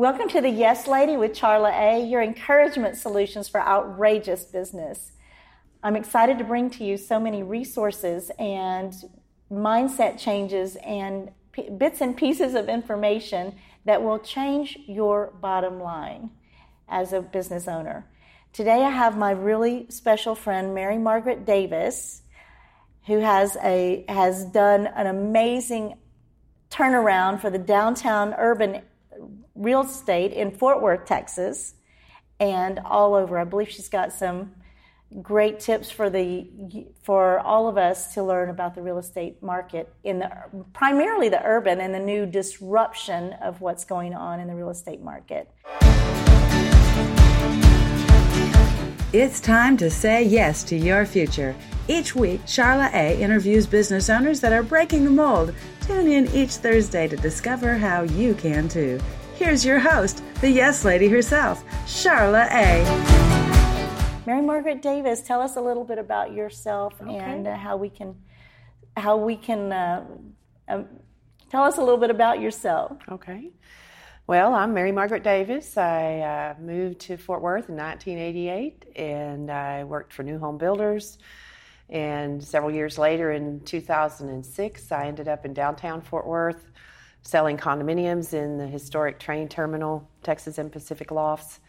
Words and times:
Welcome 0.00 0.30
to 0.30 0.40
the 0.40 0.48
Yes 0.48 0.86
Lady 0.86 1.18
with 1.18 1.32
Charla 1.32 1.78
A, 1.78 2.02
your 2.02 2.22
encouragement 2.22 2.96
solutions 2.96 3.50
for 3.50 3.60
outrageous 3.60 4.44
business. 4.44 5.12
I'm 5.82 5.94
excited 5.94 6.38
to 6.38 6.44
bring 6.44 6.70
to 6.70 6.84
you 6.84 6.96
so 6.96 7.20
many 7.20 7.42
resources 7.42 8.30
and 8.38 8.94
mindset 9.52 10.18
changes 10.18 10.76
and 10.76 11.30
p- 11.52 11.68
bits 11.68 12.00
and 12.00 12.16
pieces 12.16 12.54
of 12.54 12.70
information 12.70 13.56
that 13.84 14.02
will 14.02 14.18
change 14.18 14.78
your 14.86 15.34
bottom 15.38 15.80
line 15.80 16.30
as 16.88 17.12
a 17.12 17.20
business 17.20 17.68
owner. 17.68 18.06
Today 18.54 18.82
I 18.82 18.88
have 18.88 19.18
my 19.18 19.32
really 19.32 19.84
special 19.90 20.34
friend 20.34 20.74
Mary 20.74 20.96
Margaret 20.96 21.44
Davis 21.44 22.22
who 23.04 23.18
has 23.18 23.58
a 23.62 24.06
has 24.08 24.46
done 24.46 24.86
an 24.86 25.06
amazing 25.06 25.98
turnaround 26.70 27.42
for 27.42 27.50
the 27.50 27.58
downtown 27.58 28.32
urban 28.38 28.80
real 29.60 29.82
estate 29.82 30.32
in 30.32 30.50
Fort 30.50 30.80
Worth, 30.80 31.04
Texas, 31.04 31.74
and 32.40 32.80
all 32.80 33.14
over. 33.14 33.38
I 33.38 33.44
believe 33.44 33.68
she's 33.68 33.90
got 33.90 34.12
some 34.12 34.54
great 35.22 35.58
tips 35.60 35.90
for 35.90 36.08
the 36.08 36.48
for 37.02 37.40
all 37.40 37.68
of 37.68 37.76
us 37.76 38.14
to 38.14 38.22
learn 38.22 38.48
about 38.48 38.76
the 38.76 38.82
real 38.82 38.96
estate 38.96 39.42
market 39.42 39.92
in 40.04 40.20
the 40.20 40.30
primarily 40.72 41.28
the 41.28 41.44
urban 41.44 41.80
and 41.80 41.92
the 41.92 41.98
new 41.98 42.24
disruption 42.24 43.32
of 43.42 43.60
what's 43.60 43.84
going 43.84 44.14
on 44.14 44.40
in 44.40 44.46
the 44.46 44.54
real 44.54 44.70
estate 44.70 45.02
market. 45.02 45.50
It's 49.12 49.40
time 49.40 49.76
to 49.78 49.90
say 49.90 50.22
yes 50.22 50.62
to 50.64 50.76
your 50.76 51.04
future. 51.04 51.56
Each 51.88 52.14
week, 52.14 52.40
Charla 52.42 52.94
A 52.94 53.20
interviews 53.20 53.66
business 53.66 54.08
owners 54.08 54.40
that 54.40 54.52
are 54.52 54.62
breaking 54.62 55.04
the 55.04 55.10
mold. 55.10 55.52
Tune 55.80 56.06
in 56.06 56.30
each 56.32 56.52
Thursday 56.52 57.08
to 57.08 57.16
discover 57.16 57.76
how 57.76 58.02
you 58.02 58.34
can 58.34 58.68
too. 58.68 59.00
Here's 59.40 59.64
your 59.64 59.78
host, 59.78 60.22
the 60.42 60.50
Yes 60.50 60.84
Lady 60.84 61.08
herself, 61.08 61.64
Charla 61.86 62.46
A. 62.50 64.26
Mary 64.26 64.42
Margaret 64.42 64.82
Davis, 64.82 65.22
tell 65.22 65.40
us 65.40 65.56
a 65.56 65.62
little 65.62 65.82
bit 65.82 65.96
about 65.96 66.34
yourself 66.34 66.92
okay. 67.00 67.16
and 67.16 67.48
uh, 67.48 67.56
how 67.56 67.78
we 67.78 67.88
can, 67.88 68.14
how 68.98 69.16
we 69.16 69.36
can, 69.36 69.72
uh, 69.72 70.04
um, 70.68 70.88
tell 71.48 71.62
us 71.62 71.78
a 71.78 71.80
little 71.80 71.96
bit 71.96 72.10
about 72.10 72.38
yourself. 72.38 72.98
Okay. 73.10 73.48
Well, 74.26 74.52
I'm 74.52 74.74
Mary 74.74 74.92
Margaret 74.92 75.22
Davis. 75.22 75.78
I 75.78 76.18
uh, 76.18 76.60
moved 76.60 77.00
to 77.00 77.16
Fort 77.16 77.40
Worth 77.40 77.70
in 77.70 77.76
1988 77.76 78.92
and 78.94 79.50
I 79.50 79.84
worked 79.84 80.12
for 80.12 80.22
New 80.22 80.38
Home 80.38 80.58
Builders 80.58 81.16
and 81.88 82.44
several 82.44 82.72
years 82.72 82.98
later, 82.98 83.32
in 83.32 83.60
2006, 83.60 84.92
I 84.92 85.06
ended 85.06 85.28
up 85.28 85.46
in 85.46 85.54
downtown 85.54 86.02
Fort 86.02 86.26
Worth 86.26 86.70
selling 87.22 87.56
condominiums 87.56 88.32
in 88.32 88.58
the 88.58 88.66
historic 88.66 89.18
train 89.18 89.48
terminal, 89.48 90.08
Texas 90.22 90.58
and 90.58 90.72
Pacific 90.72 91.10
Lofts. 91.10 91.60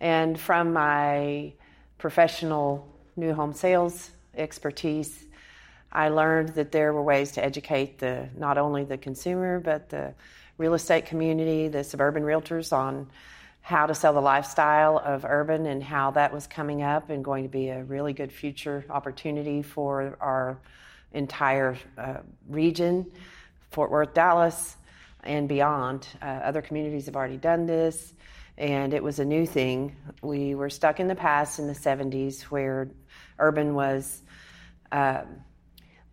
And 0.00 0.38
from 0.38 0.72
my 0.72 1.52
professional 1.98 2.86
new 3.16 3.34
home 3.34 3.52
sales 3.52 4.10
expertise, 4.34 5.26
I 5.92 6.08
learned 6.08 6.50
that 6.50 6.72
there 6.72 6.92
were 6.92 7.02
ways 7.02 7.32
to 7.32 7.44
educate 7.44 7.98
the 7.98 8.28
not 8.36 8.58
only 8.58 8.84
the 8.84 8.96
consumer 8.96 9.58
but 9.58 9.88
the 9.88 10.14
real 10.58 10.74
estate 10.74 11.06
community, 11.06 11.68
the 11.68 11.82
suburban 11.82 12.22
realtors 12.22 12.72
on 12.72 13.08
how 13.62 13.86
to 13.86 13.94
sell 13.94 14.12
the 14.12 14.20
lifestyle 14.20 14.98
of 14.98 15.24
urban 15.24 15.66
and 15.66 15.82
how 15.82 16.10
that 16.12 16.32
was 16.32 16.46
coming 16.46 16.82
up 16.82 17.10
and 17.10 17.24
going 17.24 17.42
to 17.42 17.48
be 17.48 17.68
a 17.68 17.82
really 17.84 18.12
good 18.12 18.32
future 18.32 18.84
opportunity 18.88 19.62
for 19.62 20.16
our 20.20 20.58
entire 21.12 21.76
uh, 21.98 22.14
region, 22.48 23.06
Fort 23.70 23.90
Worth, 23.90 24.14
Dallas, 24.14 24.76
and 25.24 25.48
beyond. 25.48 26.06
Uh, 26.20 26.24
other 26.24 26.62
communities 26.62 27.06
have 27.06 27.16
already 27.16 27.36
done 27.36 27.66
this, 27.66 28.14
and 28.58 28.94
it 28.94 29.02
was 29.02 29.18
a 29.18 29.24
new 29.24 29.46
thing. 29.46 29.96
We 30.22 30.54
were 30.54 30.70
stuck 30.70 31.00
in 31.00 31.08
the 31.08 31.14
past 31.14 31.58
in 31.58 31.66
the 31.66 31.74
70s 31.74 32.42
where 32.42 32.90
urban 33.38 33.74
was 33.74 34.22
uh, 34.92 35.22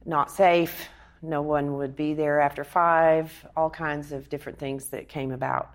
not 0.06 0.31
safe. 0.31 0.90
No 1.22 1.42
one 1.42 1.78
would 1.78 1.96
be 1.96 2.14
there 2.14 2.40
after 2.40 2.64
five, 2.64 3.34
all 3.56 3.70
kinds 3.70 4.12
of 4.12 4.30
different 4.30 4.59
things 4.59 4.90
that 4.90 5.10
came 5.10 5.31
about 5.31 5.72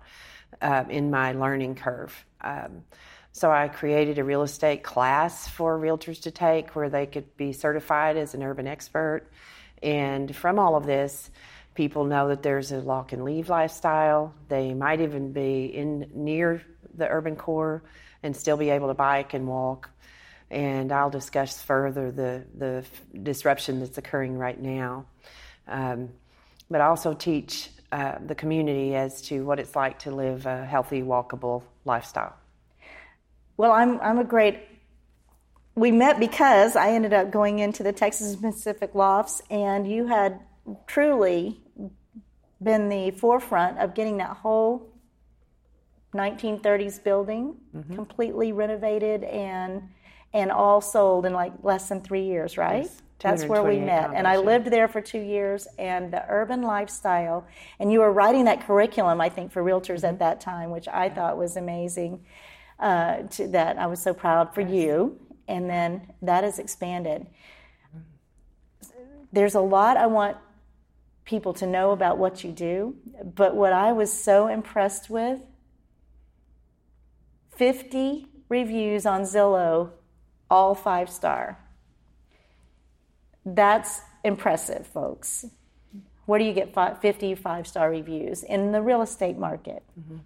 uh, 0.61 0.85
in 0.89 1.11
my 1.11 1.33
learning 1.33 1.75
curve. 1.75 2.25
Um, 2.41 2.83
so 3.31 3.51
I 3.51 3.67
created 3.67 4.19
a 4.19 4.23
real 4.23 4.43
estate 4.43 4.83
class 4.83 5.47
for 5.47 5.77
realtors 5.79 6.21
to 6.21 6.31
take 6.31 6.75
where 6.75 6.89
they 6.89 7.07
could 7.07 7.35
be 7.35 7.51
certified 7.51 8.15
as 8.15 8.35
an 8.35 8.43
urban 8.43 8.67
expert. 8.67 9.27
And 9.81 10.33
from 10.35 10.59
all 10.59 10.75
of 10.75 10.85
this, 10.85 11.31
people 11.75 12.05
know 12.05 12.27
that 12.29 12.43
there's 12.43 12.71
a 12.71 12.77
lock 12.77 13.13
and 13.13 13.23
leave 13.23 13.49
lifestyle. 13.49 14.33
They 14.49 14.73
might 14.73 15.01
even 15.01 15.31
be 15.31 15.65
in 15.65 16.09
near 16.13 16.63
the 16.95 17.07
urban 17.07 17.35
core 17.35 17.83
and 18.21 18.35
still 18.35 18.57
be 18.57 18.69
able 18.69 18.87
to 18.87 18.93
bike 18.93 19.33
and 19.33 19.47
walk. 19.47 19.89
And 20.51 20.91
I'll 20.91 21.09
discuss 21.09 21.61
further 21.61 22.11
the, 22.11 22.45
the 22.55 22.85
disruption 23.21 23.79
that's 23.79 23.97
occurring 23.97 24.37
right 24.37 24.59
now. 24.59 25.05
Um, 25.67 26.09
but 26.69 26.81
I 26.81 26.85
also 26.85 27.13
teach 27.13 27.69
uh, 27.91 28.17
the 28.25 28.35
community 28.35 28.95
as 28.95 29.21
to 29.23 29.45
what 29.45 29.59
it's 29.59 29.75
like 29.75 29.99
to 29.99 30.11
live 30.11 30.45
a 30.45 30.65
healthy, 30.65 31.01
walkable 31.01 31.63
lifestyle. 31.85 32.35
Well, 33.57 33.71
I'm, 33.71 33.99
I'm 34.01 34.19
a 34.19 34.23
great. 34.23 34.59
We 35.75 35.91
met 35.91 36.19
because 36.19 36.75
I 36.75 36.91
ended 36.91 37.13
up 37.13 37.31
going 37.31 37.59
into 37.59 37.83
the 37.83 37.93
Texas 37.93 38.35
Pacific 38.35 38.95
Lofts, 38.95 39.41
and 39.49 39.89
you 39.89 40.07
had 40.07 40.39
truly 40.87 41.62
been 42.63 42.89
the 42.89 43.11
forefront 43.11 43.79
of 43.79 43.93
getting 43.93 44.17
that 44.17 44.37
whole 44.37 44.89
1930s 46.13 47.03
building 47.03 47.55
mm-hmm. 47.75 47.95
completely 47.95 48.51
renovated 48.51 49.23
and 49.23 49.81
and 50.33 50.51
all 50.51 50.81
sold 50.81 51.25
in 51.25 51.33
like 51.33 51.53
less 51.61 51.89
than 51.89 52.01
three 52.01 52.23
years, 52.23 52.57
right? 52.57 52.83
Yes. 52.83 53.01
That's 53.19 53.45
where 53.45 53.63
we 53.63 53.79
met. 53.79 54.11
And 54.13 54.27
I 54.27 54.37
lived 54.37 54.67
there 54.67 54.87
for 54.87 54.99
two 54.99 55.19
years, 55.19 55.67
and 55.77 56.11
the 56.11 56.25
urban 56.27 56.63
lifestyle, 56.63 57.47
and 57.79 57.91
you 57.91 57.99
were 57.99 58.11
writing 58.11 58.45
that 58.45 58.65
curriculum, 58.65 59.21
I 59.21 59.29
think, 59.29 59.51
for 59.51 59.63
realtors 59.63 59.97
mm-hmm. 59.97 60.07
at 60.07 60.19
that 60.19 60.41
time, 60.41 60.71
which 60.71 60.87
I 60.87 61.05
yeah. 61.05 61.13
thought 61.13 61.37
was 61.37 61.55
amazing. 61.55 62.25
Uh, 62.79 63.23
to, 63.29 63.47
that 63.47 63.77
I 63.77 63.85
was 63.85 64.01
so 64.01 64.13
proud 64.13 64.53
for 64.53 64.59
yes. 64.59 64.71
you. 64.71 65.19
And 65.47 65.69
then 65.69 66.07
that 66.21 66.43
has 66.43 66.59
expanded. 66.59 67.27
There's 69.31 69.55
a 69.55 69.61
lot 69.61 69.95
I 69.95 70.07
want 70.07 70.35
people 71.25 71.53
to 71.53 71.65
know 71.65 71.91
about 71.91 72.17
what 72.17 72.43
you 72.43 72.51
do, 72.51 72.95
but 73.23 73.55
what 73.55 73.73
I 73.73 73.91
was 73.91 74.11
so 74.11 74.47
impressed 74.47 75.09
with 75.09 75.39
50 77.55 78.27
reviews 78.49 79.05
on 79.05 79.21
Zillow, 79.21 79.91
all 80.49 80.75
five 80.75 81.09
star. 81.09 81.59
That's 83.45 84.01
impressive, 84.23 84.87
folks. 84.87 85.45
Where 86.25 86.39
do 86.39 86.45
you 86.45 86.53
get 86.53 86.73
50 87.01 87.35
five 87.35 87.67
star 87.67 87.89
reviews? 87.89 88.43
In 88.43 88.71
the 88.71 88.81
real 88.81 89.01
estate 89.01 89.37
market. 89.37 89.83
Mm-hmm. 89.99 90.17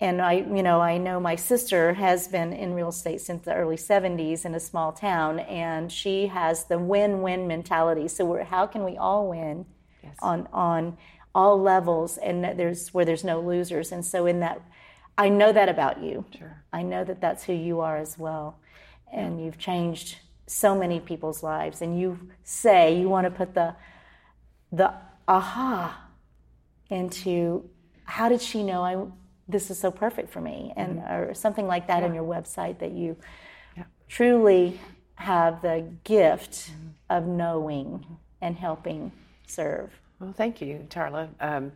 And 0.00 0.20
I, 0.20 0.32
you 0.32 0.62
know, 0.62 0.80
I 0.80 0.98
know 0.98 1.20
my 1.20 1.36
sister 1.36 1.94
has 1.94 2.26
been 2.26 2.52
in 2.52 2.74
real 2.74 2.88
estate 2.88 3.20
since 3.20 3.44
the 3.44 3.54
early 3.54 3.76
70s 3.76 4.44
in 4.44 4.54
a 4.54 4.60
small 4.60 4.92
town, 4.92 5.38
and 5.38 5.90
she 5.90 6.26
has 6.26 6.64
the 6.64 6.78
win-win 6.78 7.46
mentality. 7.46 8.08
So, 8.08 8.42
how 8.42 8.66
can 8.66 8.84
we 8.84 8.96
all 8.96 9.28
win 9.30 9.66
yes. 10.04 10.16
on 10.20 10.48
on 10.52 10.96
all 11.34 11.60
levels, 11.60 12.16
and 12.18 12.44
there's 12.58 12.94
where 12.94 13.04
there's 13.04 13.24
no 13.24 13.40
losers? 13.40 13.90
And 13.90 14.04
so, 14.04 14.26
in 14.26 14.40
that, 14.40 14.60
I 15.18 15.28
know 15.28 15.52
that 15.52 15.68
about 15.68 16.02
you. 16.02 16.24
Sure. 16.36 16.62
I 16.72 16.82
know 16.82 17.04
that 17.04 17.20
that's 17.20 17.44
who 17.44 17.52
you 17.52 17.80
are 17.80 17.96
as 17.96 18.18
well, 18.18 18.58
and 19.12 19.44
you've 19.44 19.58
changed 19.58 20.18
so 20.46 20.76
many 20.76 21.00
people's 21.00 21.42
lives 21.42 21.80
and 21.80 21.98
you 21.98 22.18
say 22.42 22.98
you 22.98 23.08
want 23.08 23.24
to 23.24 23.30
put 23.30 23.54
the 23.54 23.74
the 24.72 24.92
aha 25.26 26.08
into 26.90 27.68
how 28.04 28.28
did 28.28 28.42
she 28.42 28.62
know 28.62 28.82
I 28.82 29.06
this 29.48 29.70
is 29.70 29.78
so 29.78 29.90
perfect 29.90 30.30
for 30.30 30.40
me 30.40 30.72
and 30.76 30.98
mm-hmm. 30.98 31.12
or 31.12 31.34
something 31.34 31.66
like 31.66 31.86
that 31.86 32.00
yeah. 32.00 32.08
on 32.08 32.14
your 32.14 32.24
website 32.24 32.78
that 32.80 32.92
you 32.92 33.16
yeah. 33.76 33.84
truly 34.08 34.78
have 35.16 35.62
the 35.62 35.88
gift 36.04 36.70
mm-hmm. 36.70 36.88
of 37.10 37.26
knowing 37.26 37.86
mm-hmm. 37.86 38.14
and 38.42 38.56
helping 38.56 39.12
serve. 39.46 39.90
Well, 40.20 40.32
thank 40.32 40.60
you, 40.60 40.86
Charla. 40.88 41.28
Um, 41.40 41.72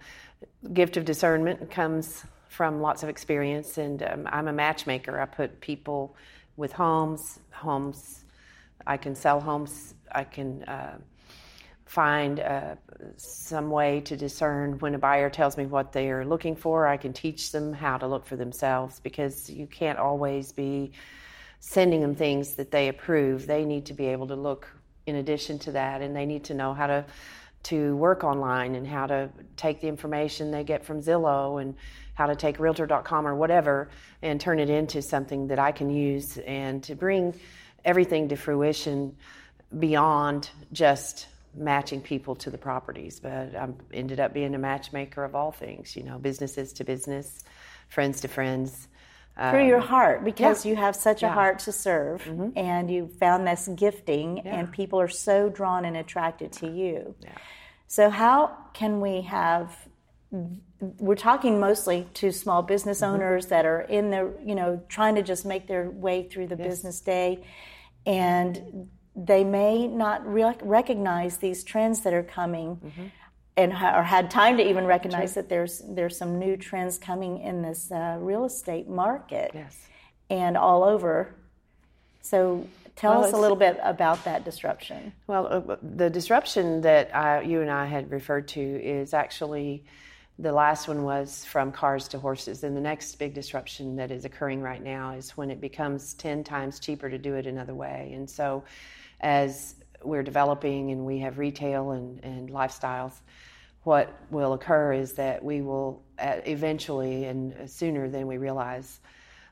gift 0.72 0.96
of 0.96 1.04
discernment 1.04 1.70
comes 1.70 2.24
from 2.48 2.80
lots 2.80 3.02
of 3.02 3.08
experience, 3.08 3.78
and 3.78 4.02
um, 4.02 4.28
I'm 4.30 4.48
a 4.48 4.52
matchmaker. 4.52 5.20
I 5.20 5.26
put 5.26 5.60
people 5.60 6.16
with 6.56 6.72
homes, 6.72 7.38
homes 7.50 8.24
I 8.88 8.96
can 8.96 9.14
sell 9.14 9.40
homes. 9.40 9.94
I 10.10 10.24
can 10.24 10.64
uh, 10.64 10.96
find 11.84 12.40
uh, 12.40 12.76
some 13.16 13.70
way 13.70 14.00
to 14.00 14.16
discern 14.16 14.78
when 14.78 14.94
a 14.94 14.98
buyer 14.98 15.28
tells 15.28 15.56
me 15.58 15.66
what 15.66 15.92
they 15.92 16.10
are 16.10 16.24
looking 16.24 16.56
for. 16.56 16.86
I 16.86 16.96
can 16.96 17.12
teach 17.12 17.52
them 17.52 17.74
how 17.74 17.98
to 17.98 18.06
look 18.06 18.26
for 18.26 18.36
themselves 18.36 18.98
because 19.00 19.50
you 19.50 19.66
can't 19.66 19.98
always 19.98 20.52
be 20.52 20.92
sending 21.60 22.00
them 22.00 22.14
things 22.14 22.54
that 22.54 22.70
they 22.70 22.88
approve. 22.88 23.46
They 23.46 23.64
need 23.64 23.86
to 23.86 23.94
be 23.94 24.06
able 24.06 24.28
to 24.28 24.36
look 24.36 24.68
in 25.06 25.16
addition 25.16 25.58
to 25.60 25.72
that, 25.72 26.00
and 26.00 26.16
they 26.16 26.26
need 26.26 26.44
to 26.44 26.54
know 26.54 26.72
how 26.72 26.86
to 26.86 27.04
to 27.68 27.96
work 27.96 28.24
online 28.24 28.74
and 28.74 28.86
how 28.86 29.06
to 29.06 29.30
take 29.56 29.80
the 29.80 29.88
information 29.88 30.50
they 30.50 30.64
get 30.64 30.84
from 30.84 31.00
Zillow 31.00 31.60
and 31.60 31.74
how 32.14 32.26
to 32.26 32.34
take 32.34 32.58
realtor.com 32.58 33.26
or 33.26 33.34
whatever 33.34 33.90
and 34.22 34.40
turn 34.40 34.58
it 34.58 34.70
into 34.70 35.02
something 35.02 35.48
that 35.48 35.58
I 35.58 35.72
can 35.72 35.90
use 35.90 36.38
and 36.38 36.82
to 36.84 36.94
bring 36.94 37.38
everything 37.84 38.28
to 38.30 38.36
fruition 38.36 39.16
beyond 39.78 40.50
just 40.72 41.26
matching 41.54 42.00
people 42.00 42.36
to 42.36 42.50
the 42.50 42.58
properties. 42.58 43.20
But 43.20 43.54
I 43.54 43.68
ended 43.92 44.18
up 44.18 44.32
being 44.32 44.54
a 44.54 44.58
matchmaker 44.58 45.24
of 45.24 45.34
all 45.34 45.52
things, 45.52 45.94
you 45.94 46.02
know, 46.02 46.18
businesses 46.18 46.72
to 46.74 46.84
business, 46.84 47.44
friends 47.88 48.22
to 48.22 48.28
friends. 48.28 48.88
Through 49.36 49.62
um, 49.62 49.68
your 49.68 49.80
heart, 49.80 50.24
because 50.24 50.64
yeah. 50.64 50.70
you 50.70 50.76
have 50.76 50.96
such 50.96 51.22
yeah. 51.22 51.30
a 51.30 51.32
heart 51.32 51.60
to 51.60 51.72
serve, 51.72 52.24
mm-hmm. 52.24 52.58
and 52.58 52.90
you 52.90 53.06
found 53.06 53.46
this 53.46 53.68
gifting, 53.68 54.38
yeah. 54.38 54.56
and 54.56 54.72
people 54.72 55.00
are 55.00 55.06
so 55.06 55.48
drawn 55.48 55.84
and 55.84 55.96
attracted 55.96 56.50
to 56.54 56.68
you. 56.68 57.14
So, 57.88 58.11
how 58.11 58.56
can 58.75 59.00
we 59.00 59.23
have 59.23 59.88
we're 60.81 61.17
talking 61.17 61.58
mostly 61.58 62.06
to 62.14 62.31
small 62.31 62.62
business 62.62 63.00
mm-hmm. 63.00 63.14
owners 63.14 63.46
that 63.46 63.64
are 63.64 63.81
in 63.81 64.11
the 64.11 64.32
you 64.44 64.55
know 64.55 64.82
trying 64.88 65.14
to 65.14 65.23
just 65.23 65.44
make 65.44 65.67
their 65.67 65.90
way 65.90 66.29
through 66.29 66.46
the 66.46 66.56
yes. 66.56 66.69
business 66.69 67.00
day 67.00 67.43
and 68.06 68.88
they 69.17 69.43
may 69.43 69.88
not 69.88 70.25
re- 70.26 70.56
recognize 70.62 71.38
these 71.38 71.64
trends 71.64 72.02
that 72.02 72.12
are 72.12 72.23
coming 72.23 72.76
mm-hmm. 72.76 73.06
and 73.56 73.73
ha- 73.73 73.99
or 73.99 74.02
had 74.02 74.31
time 74.31 74.58
to 74.58 74.69
even 74.69 74.85
recognize 74.85 75.35
that 75.35 75.49
there's 75.49 75.82
there's 75.88 76.17
some 76.17 76.38
new 76.38 76.56
trends 76.56 76.99
coming 76.99 77.40
in 77.40 77.62
this 77.62 77.90
uh, 77.90 78.17
real 78.20 78.44
estate 78.44 78.88
market 78.88 79.50
yes. 79.55 79.87
and 80.31 80.56
all 80.56 80.85
over 80.85 81.35
so 82.20 82.69
tell 82.98 83.20
well, 83.20 83.24
us 83.24 83.32
a 83.32 83.36
little 83.36 83.56
bit 83.56 83.78
about 83.82 84.22
that 84.24 84.44
disruption 84.44 85.12
well 85.26 85.46
uh, 85.46 85.76
the 85.82 86.10
disruption 86.10 86.80
that 86.82 87.14
I, 87.14 87.40
you 87.42 87.62
and 87.62 87.70
i 87.70 87.86
had 87.86 88.10
referred 88.10 88.48
to 88.48 88.60
is 88.60 89.14
actually 89.14 89.84
the 90.38 90.52
last 90.52 90.86
one 90.86 91.02
was 91.02 91.44
from 91.44 91.72
cars 91.72 92.06
to 92.08 92.18
horses. 92.18 92.62
And 92.62 92.76
the 92.76 92.80
next 92.80 93.16
big 93.16 93.34
disruption 93.34 93.96
that 93.96 94.10
is 94.10 94.24
occurring 94.24 94.62
right 94.62 94.82
now 94.82 95.12
is 95.14 95.36
when 95.36 95.50
it 95.50 95.60
becomes 95.60 96.14
10 96.14 96.44
times 96.44 96.78
cheaper 96.78 97.10
to 97.10 97.18
do 97.18 97.34
it 97.34 97.46
another 97.46 97.74
way. 97.74 98.12
And 98.14 98.30
so, 98.30 98.62
as 99.20 99.74
we're 100.04 100.22
developing 100.22 100.92
and 100.92 101.04
we 101.04 101.18
have 101.18 101.38
retail 101.38 101.90
and, 101.90 102.22
and 102.22 102.50
lifestyles, 102.50 103.14
what 103.82 104.16
will 104.30 104.52
occur 104.52 104.92
is 104.92 105.14
that 105.14 105.42
we 105.42 105.60
will 105.60 106.04
uh, 106.20 106.36
eventually 106.46 107.24
and 107.24 107.68
sooner 107.68 108.08
than 108.08 108.28
we 108.28 108.36
realize 108.36 109.00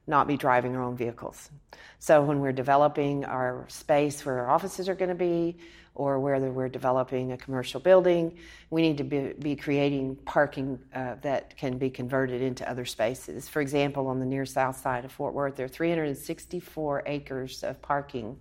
not 0.06 0.28
be 0.28 0.36
driving 0.36 0.76
our 0.76 0.82
own 0.82 0.96
vehicles. 0.96 1.50
So 1.98 2.22
when 2.22 2.40
we're 2.40 2.52
developing 2.52 3.24
our 3.24 3.66
space 3.68 4.24
where 4.24 4.40
our 4.40 4.50
offices 4.50 4.88
are 4.88 4.94
going 4.94 5.08
to 5.08 5.14
be, 5.14 5.56
or 5.96 6.20
whether 6.20 6.50
we're 6.50 6.68
developing 6.68 7.32
a 7.32 7.36
commercial 7.36 7.80
building, 7.80 8.36
we 8.70 8.82
need 8.82 8.98
to 8.98 9.04
be, 9.04 9.32
be 9.38 9.56
creating 9.56 10.14
parking 10.26 10.78
uh, 10.94 11.14
that 11.22 11.56
can 11.56 11.78
be 11.78 11.90
converted 11.90 12.42
into 12.42 12.68
other 12.68 12.84
spaces. 12.84 13.48
For 13.48 13.60
example, 13.60 14.06
on 14.08 14.20
the 14.20 14.26
near 14.26 14.44
south 14.44 14.78
side 14.78 15.04
of 15.04 15.12
Fort 15.12 15.32
Worth, 15.32 15.56
there 15.56 15.64
are 15.64 15.70
364 15.70 17.02
acres 17.06 17.64
of 17.64 17.80
parking 17.80 18.38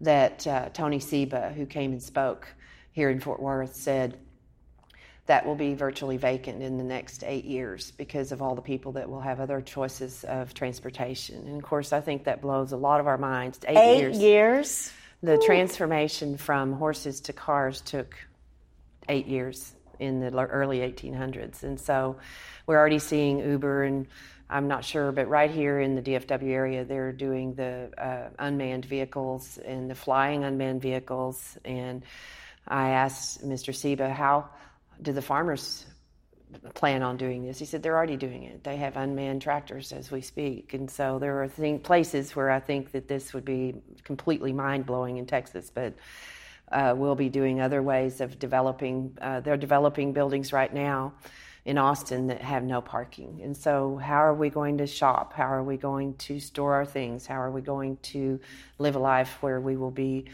that 0.00 0.46
uh, 0.46 0.68
Tony 0.70 0.98
Seba, 0.98 1.50
who 1.50 1.64
came 1.64 1.92
and 1.92 2.02
spoke 2.02 2.48
here 2.90 3.08
in 3.08 3.20
Fort 3.20 3.40
Worth, 3.40 3.74
said 3.76 4.18
that 5.26 5.46
will 5.46 5.54
be 5.54 5.74
virtually 5.74 6.18
vacant 6.18 6.62
in 6.62 6.76
the 6.76 6.84
next 6.84 7.24
eight 7.24 7.44
years 7.44 7.92
because 7.92 8.30
of 8.30 8.42
all 8.42 8.54
the 8.54 8.62
people 8.62 8.92
that 8.92 9.08
will 9.08 9.20
have 9.20 9.40
other 9.40 9.60
choices 9.60 10.24
of 10.24 10.52
transportation. 10.52 11.46
And 11.46 11.56
of 11.56 11.62
course, 11.62 11.92
I 11.92 12.00
think 12.00 12.24
that 12.24 12.42
blows 12.42 12.72
a 12.72 12.76
lot 12.76 13.00
of 13.00 13.06
our 13.06 13.16
minds. 13.16 13.58
Eight, 13.66 13.76
eight 13.76 13.98
years. 14.00 14.18
years. 14.18 14.92
The 15.22 15.38
Ooh. 15.38 15.46
transformation 15.46 16.36
from 16.36 16.74
horses 16.74 17.22
to 17.22 17.32
cars 17.32 17.80
took 17.80 18.14
eight 19.08 19.26
years 19.26 19.72
in 19.98 20.20
the 20.20 20.30
early 20.36 20.80
1800s. 20.80 21.62
And 21.62 21.80
so 21.80 22.16
we're 22.66 22.78
already 22.78 22.98
seeing 22.98 23.38
Uber 23.38 23.84
and 23.84 24.06
I'm 24.50 24.68
not 24.68 24.84
sure, 24.84 25.10
but 25.10 25.28
right 25.28 25.50
here 25.50 25.80
in 25.80 25.94
the 25.94 26.02
DFW 26.02 26.50
area, 26.50 26.84
they're 26.84 27.12
doing 27.12 27.54
the 27.54 27.88
uh, 27.96 28.28
unmanned 28.38 28.84
vehicles 28.84 29.58
and 29.64 29.90
the 29.90 29.94
flying 29.94 30.44
unmanned 30.44 30.82
vehicles. 30.82 31.56
And 31.64 32.02
I 32.68 32.90
asked 32.90 33.42
Mr. 33.42 33.74
Seba, 33.74 34.12
how 34.12 34.50
do 35.00 35.12
the 35.12 35.22
farmers 35.22 35.86
plan 36.74 37.02
on 37.02 37.16
doing 37.16 37.44
this? 37.44 37.58
He 37.58 37.64
said 37.64 37.82
they're 37.82 37.96
already 37.96 38.16
doing 38.16 38.44
it. 38.44 38.64
They 38.64 38.76
have 38.76 38.96
unmanned 38.96 39.42
tractors 39.42 39.92
as 39.92 40.10
we 40.10 40.20
speak, 40.20 40.74
and 40.74 40.90
so 40.90 41.18
there 41.18 41.42
are 41.42 41.78
places 41.78 42.34
where 42.36 42.50
I 42.50 42.60
think 42.60 42.92
that 42.92 43.08
this 43.08 43.34
would 43.34 43.44
be 43.44 43.74
completely 44.04 44.52
mind 44.52 44.86
blowing 44.86 45.16
in 45.18 45.26
Texas, 45.26 45.70
but. 45.72 45.94
Uh, 46.72 46.94
we'll 46.96 47.14
be 47.14 47.28
doing 47.28 47.60
other 47.60 47.82
ways 47.82 48.22
of 48.22 48.38
developing. 48.38 49.16
Uh, 49.20 49.38
they're 49.38 49.58
developing 49.58 50.14
buildings 50.14 50.50
right 50.50 50.72
now 50.72 51.12
in 51.64 51.78
Austin 51.78 52.26
that 52.26 52.42
have 52.42 52.62
no 52.62 52.80
parking. 52.80 53.40
And 53.42 53.56
so, 53.56 53.96
how 53.96 54.18
are 54.18 54.34
we 54.34 54.50
going 54.50 54.78
to 54.78 54.86
shop? 54.86 55.32
How 55.32 55.46
are 55.46 55.62
we 55.62 55.76
going 55.76 56.14
to 56.16 56.38
store 56.38 56.74
our 56.74 56.84
things? 56.84 57.26
How 57.26 57.40
are 57.40 57.50
we 57.50 57.62
going 57.62 57.96
to 58.02 58.40
live 58.78 58.96
a 58.96 58.98
life 58.98 59.38
where 59.40 59.60
we 59.60 59.76
will 59.76 59.90
be 59.90 60.26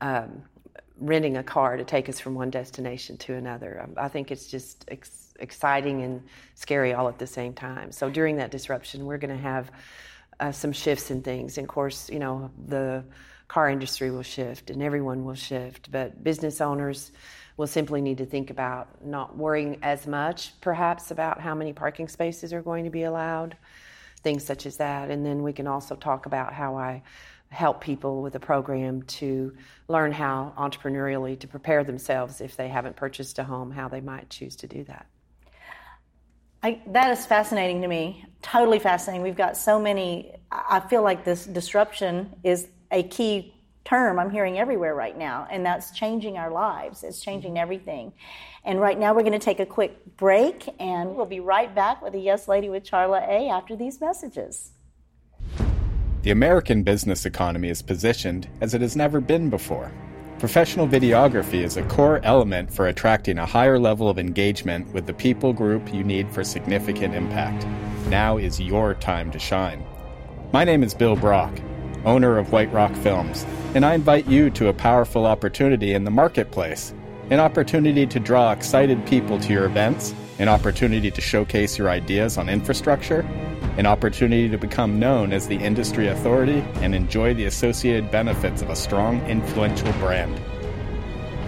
um, 0.00 0.42
renting 0.98 1.36
a 1.36 1.42
car 1.42 1.76
to 1.76 1.84
take 1.84 2.08
us 2.08 2.20
from 2.20 2.34
one 2.34 2.50
destination 2.50 3.16
to 3.18 3.34
another. 3.34 3.82
Um, 3.82 3.94
I 3.96 4.08
think 4.08 4.30
it's 4.30 4.46
just 4.46 4.84
ex- 4.88 5.34
exciting 5.40 6.02
and 6.02 6.22
scary 6.54 6.92
all 6.94 7.08
at 7.08 7.18
the 7.18 7.26
same 7.26 7.52
time. 7.52 7.90
So 7.92 8.08
during 8.10 8.36
that 8.36 8.50
disruption, 8.50 9.04
we're 9.04 9.18
going 9.18 9.36
to 9.36 9.42
have 9.42 9.70
uh, 10.38 10.52
some 10.52 10.72
shifts 10.72 11.10
in 11.10 11.22
things. 11.22 11.58
And 11.58 11.64
of 11.64 11.68
course, 11.68 12.08
you 12.10 12.18
know, 12.18 12.50
the 12.66 13.04
car 13.48 13.68
industry 13.68 14.10
will 14.10 14.22
shift 14.22 14.70
and 14.70 14.82
everyone 14.82 15.24
will 15.24 15.34
shift, 15.34 15.90
but 15.90 16.22
business 16.22 16.60
owners 16.60 17.12
will 17.56 17.66
simply 17.66 18.00
need 18.00 18.18
to 18.18 18.26
think 18.26 18.50
about 18.50 19.04
not 19.04 19.36
worrying 19.36 19.78
as 19.82 20.06
much, 20.06 20.52
perhaps, 20.60 21.10
about 21.10 21.40
how 21.40 21.54
many 21.54 21.72
parking 21.72 22.08
spaces 22.08 22.52
are 22.52 22.62
going 22.62 22.84
to 22.84 22.90
be 22.90 23.04
allowed, 23.04 23.56
things 24.22 24.44
such 24.44 24.66
as 24.66 24.78
that. 24.78 25.10
And 25.10 25.24
then 25.24 25.42
we 25.42 25.52
can 25.52 25.66
also 25.66 25.94
talk 25.94 26.26
about 26.26 26.52
how 26.52 26.76
I 26.76 27.02
help 27.54 27.80
people 27.80 28.20
with 28.20 28.34
a 28.34 28.40
program 28.40 29.02
to 29.02 29.54
learn 29.88 30.12
how 30.12 30.52
entrepreneurially 30.58 31.38
to 31.38 31.46
prepare 31.46 31.84
themselves 31.84 32.40
if 32.40 32.56
they 32.56 32.68
haven't 32.68 32.96
purchased 32.96 33.38
a 33.38 33.44
home, 33.44 33.70
how 33.70 33.88
they 33.88 34.00
might 34.00 34.28
choose 34.28 34.56
to 34.56 34.66
do 34.66 34.84
that. 34.84 35.06
I, 36.62 36.82
that 36.88 37.10
is 37.10 37.26
fascinating 37.26 37.82
to 37.82 37.88
me. 37.88 38.24
Totally 38.42 38.78
fascinating. 38.78 39.22
We've 39.22 39.36
got 39.36 39.56
so 39.56 39.78
many. 39.78 40.34
I 40.50 40.80
feel 40.80 41.02
like 41.02 41.24
this 41.24 41.44
disruption 41.44 42.34
is 42.42 42.68
a 42.90 43.02
key 43.02 43.54
term 43.84 44.18
I'm 44.18 44.30
hearing 44.30 44.58
everywhere 44.58 44.94
right 44.94 45.16
now, 45.16 45.46
and 45.50 45.64
that's 45.64 45.90
changing 45.90 46.38
our 46.38 46.50
lives. 46.50 47.04
It's 47.04 47.20
changing 47.20 47.58
everything. 47.58 48.14
And 48.64 48.80
right 48.80 48.98
now, 48.98 49.14
we're 49.14 49.22
going 49.22 49.32
to 49.32 49.38
take 49.38 49.60
a 49.60 49.66
quick 49.66 50.16
break, 50.16 50.68
and 50.80 51.14
we'll 51.14 51.26
be 51.26 51.40
right 51.40 51.72
back 51.74 52.00
with 52.00 52.14
a 52.14 52.18
Yes 52.18 52.48
Lady 52.48 52.70
with 52.70 52.82
Charla 52.82 53.22
A 53.28 53.50
after 53.50 53.76
these 53.76 54.00
messages. 54.00 54.72
The 56.24 56.30
American 56.30 56.82
business 56.82 57.26
economy 57.26 57.68
is 57.68 57.82
positioned 57.82 58.48
as 58.62 58.72
it 58.72 58.80
has 58.80 58.96
never 58.96 59.20
been 59.20 59.50
before. 59.50 59.92
Professional 60.38 60.88
videography 60.88 61.62
is 61.62 61.76
a 61.76 61.82
core 61.82 62.18
element 62.24 62.72
for 62.72 62.86
attracting 62.86 63.36
a 63.36 63.44
higher 63.44 63.78
level 63.78 64.08
of 64.08 64.18
engagement 64.18 64.90
with 64.94 65.06
the 65.06 65.12
people 65.12 65.52
group 65.52 65.92
you 65.92 66.02
need 66.02 66.30
for 66.30 66.42
significant 66.42 67.14
impact. 67.14 67.66
Now 68.08 68.38
is 68.38 68.58
your 68.58 68.94
time 68.94 69.30
to 69.32 69.38
shine. 69.38 69.84
My 70.50 70.64
name 70.64 70.82
is 70.82 70.94
Bill 70.94 71.14
Brock, 71.14 71.60
owner 72.06 72.38
of 72.38 72.52
White 72.52 72.72
Rock 72.72 72.94
Films, 72.94 73.44
and 73.74 73.84
I 73.84 73.92
invite 73.92 74.26
you 74.26 74.48
to 74.48 74.68
a 74.68 74.72
powerful 74.72 75.26
opportunity 75.26 75.92
in 75.92 76.04
the 76.04 76.10
marketplace 76.10 76.94
an 77.30 77.40
opportunity 77.40 78.06
to 78.06 78.18
draw 78.18 78.52
excited 78.52 79.04
people 79.06 79.38
to 79.40 79.52
your 79.52 79.64
events, 79.64 80.14
an 80.38 80.48
opportunity 80.48 81.10
to 81.10 81.20
showcase 81.20 81.76
your 81.76 81.90
ideas 81.90 82.38
on 82.38 82.48
infrastructure, 82.48 83.26
an 83.76 83.86
opportunity 83.86 84.48
to 84.48 84.58
become 84.58 84.98
known 84.98 85.32
as 85.32 85.46
the 85.46 85.56
industry 85.56 86.08
authority 86.08 86.64
and 86.76 86.94
enjoy 86.94 87.34
the 87.34 87.44
associated 87.44 88.10
benefits 88.10 88.62
of 88.62 88.70
a 88.70 88.76
strong, 88.76 89.20
influential 89.26 89.92
brand. 89.94 90.38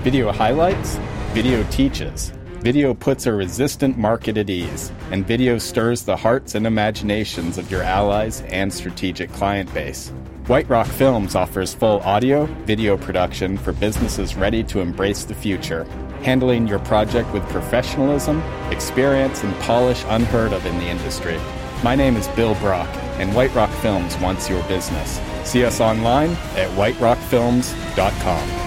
Video 0.02 0.32
highlights, 0.32 0.96
video 1.32 1.62
teaches. 1.70 2.32
Video 2.60 2.94
puts 2.94 3.26
a 3.26 3.32
resistant 3.32 3.96
market 3.96 4.36
at 4.36 4.50
ease, 4.50 4.90
and 5.12 5.26
video 5.26 5.56
stirs 5.58 6.02
the 6.02 6.16
hearts 6.16 6.54
and 6.54 6.66
imaginations 6.66 7.58
of 7.58 7.70
your 7.70 7.82
allies 7.82 8.40
and 8.48 8.72
strategic 8.72 9.30
client 9.32 9.72
base. 9.72 10.12
White 10.48 10.68
Rock 10.68 10.86
Films 10.86 11.34
offers 11.34 11.74
full 11.74 12.00
audio, 12.00 12.46
video 12.64 12.96
production 12.96 13.56
for 13.56 13.72
businesses 13.72 14.36
ready 14.36 14.64
to 14.64 14.80
embrace 14.80 15.24
the 15.24 15.34
future, 15.34 15.84
handling 16.22 16.66
your 16.66 16.78
project 16.80 17.32
with 17.32 17.42
professionalism, 17.50 18.40
experience, 18.70 19.42
and 19.42 19.54
polish 19.60 20.04
unheard 20.08 20.52
of 20.52 20.64
in 20.66 20.76
the 20.78 20.86
industry. 20.86 21.38
My 21.84 21.94
name 21.94 22.16
is 22.16 22.26
Bill 22.28 22.54
Brock, 22.56 22.88
and 23.18 23.34
White 23.34 23.54
Rock 23.54 23.70
Films 23.80 24.16
wants 24.18 24.48
your 24.48 24.62
business. 24.64 25.20
See 25.44 25.64
us 25.64 25.80
online 25.80 26.30
at 26.56 26.70
whiterockfilms.com. 26.70 28.66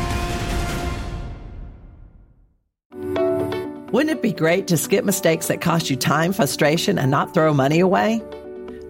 Wouldn't 3.92 4.12
it 4.12 4.22
be 4.22 4.32
great 4.32 4.68
to 4.68 4.78
skip 4.78 5.04
mistakes 5.04 5.48
that 5.48 5.62
cost 5.62 5.89
you 5.89 5.96
time, 5.96 6.32
frustration, 6.32 7.00
and 7.00 7.10
not 7.10 7.34
throw 7.34 7.51
money 7.56 7.80
away? 7.80 8.22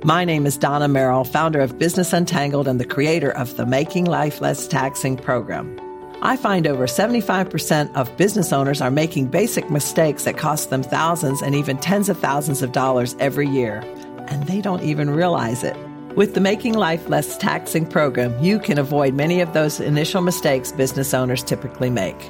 My 0.03 0.25
name 0.25 0.45
is 0.45 0.57
Donna 0.57 0.89
Merrill, 0.89 1.23
founder 1.23 1.61
of 1.61 1.79
Business 1.79 2.11
Untangled 2.11 2.67
and 2.67 2.79
the 2.79 2.85
creator 2.85 3.31
of 3.31 3.55
the 3.55 3.65
Making 3.65 4.05
Life 4.05 4.41
Less 4.41 4.67
Taxing 4.67 5.15
program. 5.15 5.79
I 6.21 6.35
find 6.35 6.67
over 6.67 6.85
75% 6.85 7.95
of 7.95 8.15
business 8.17 8.51
owners 8.51 8.81
are 8.81 8.91
making 8.91 9.27
basic 9.27 9.69
mistakes 9.69 10.25
that 10.25 10.37
cost 10.37 10.69
them 10.69 10.83
thousands 10.83 11.41
and 11.41 11.55
even 11.55 11.77
tens 11.77 12.09
of 12.09 12.19
thousands 12.19 12.61
of 12.61 12.73
dollars 12.73 13.15
every 13.19 13.47
year, 13.47 13.81
and 14.29 14.47
they 14.47 14.61
don't 14.61 14.83
even 14.83 15.09
realize 15.09 15.63
it. 15.63 15.75
With 16.15 16.33
the 16.33 16.41
Making 16.41 16.73
Life 16.73 17.07
Less 17.07 17.37
Taxing 17.37 17.85
program, 17.85 18.37
you 18.43 18.59
can 18.59 18.77
avoid 18.77 19.13
many 19.13 19.41
of 19.41 19.53
those 19.53 19.79
initial 19.79 20.21
mistakes 20.21 20.71
business 20.71 21.13
owners 21.13 21.43
typically 21.43 21.89
make. 21.89 22.29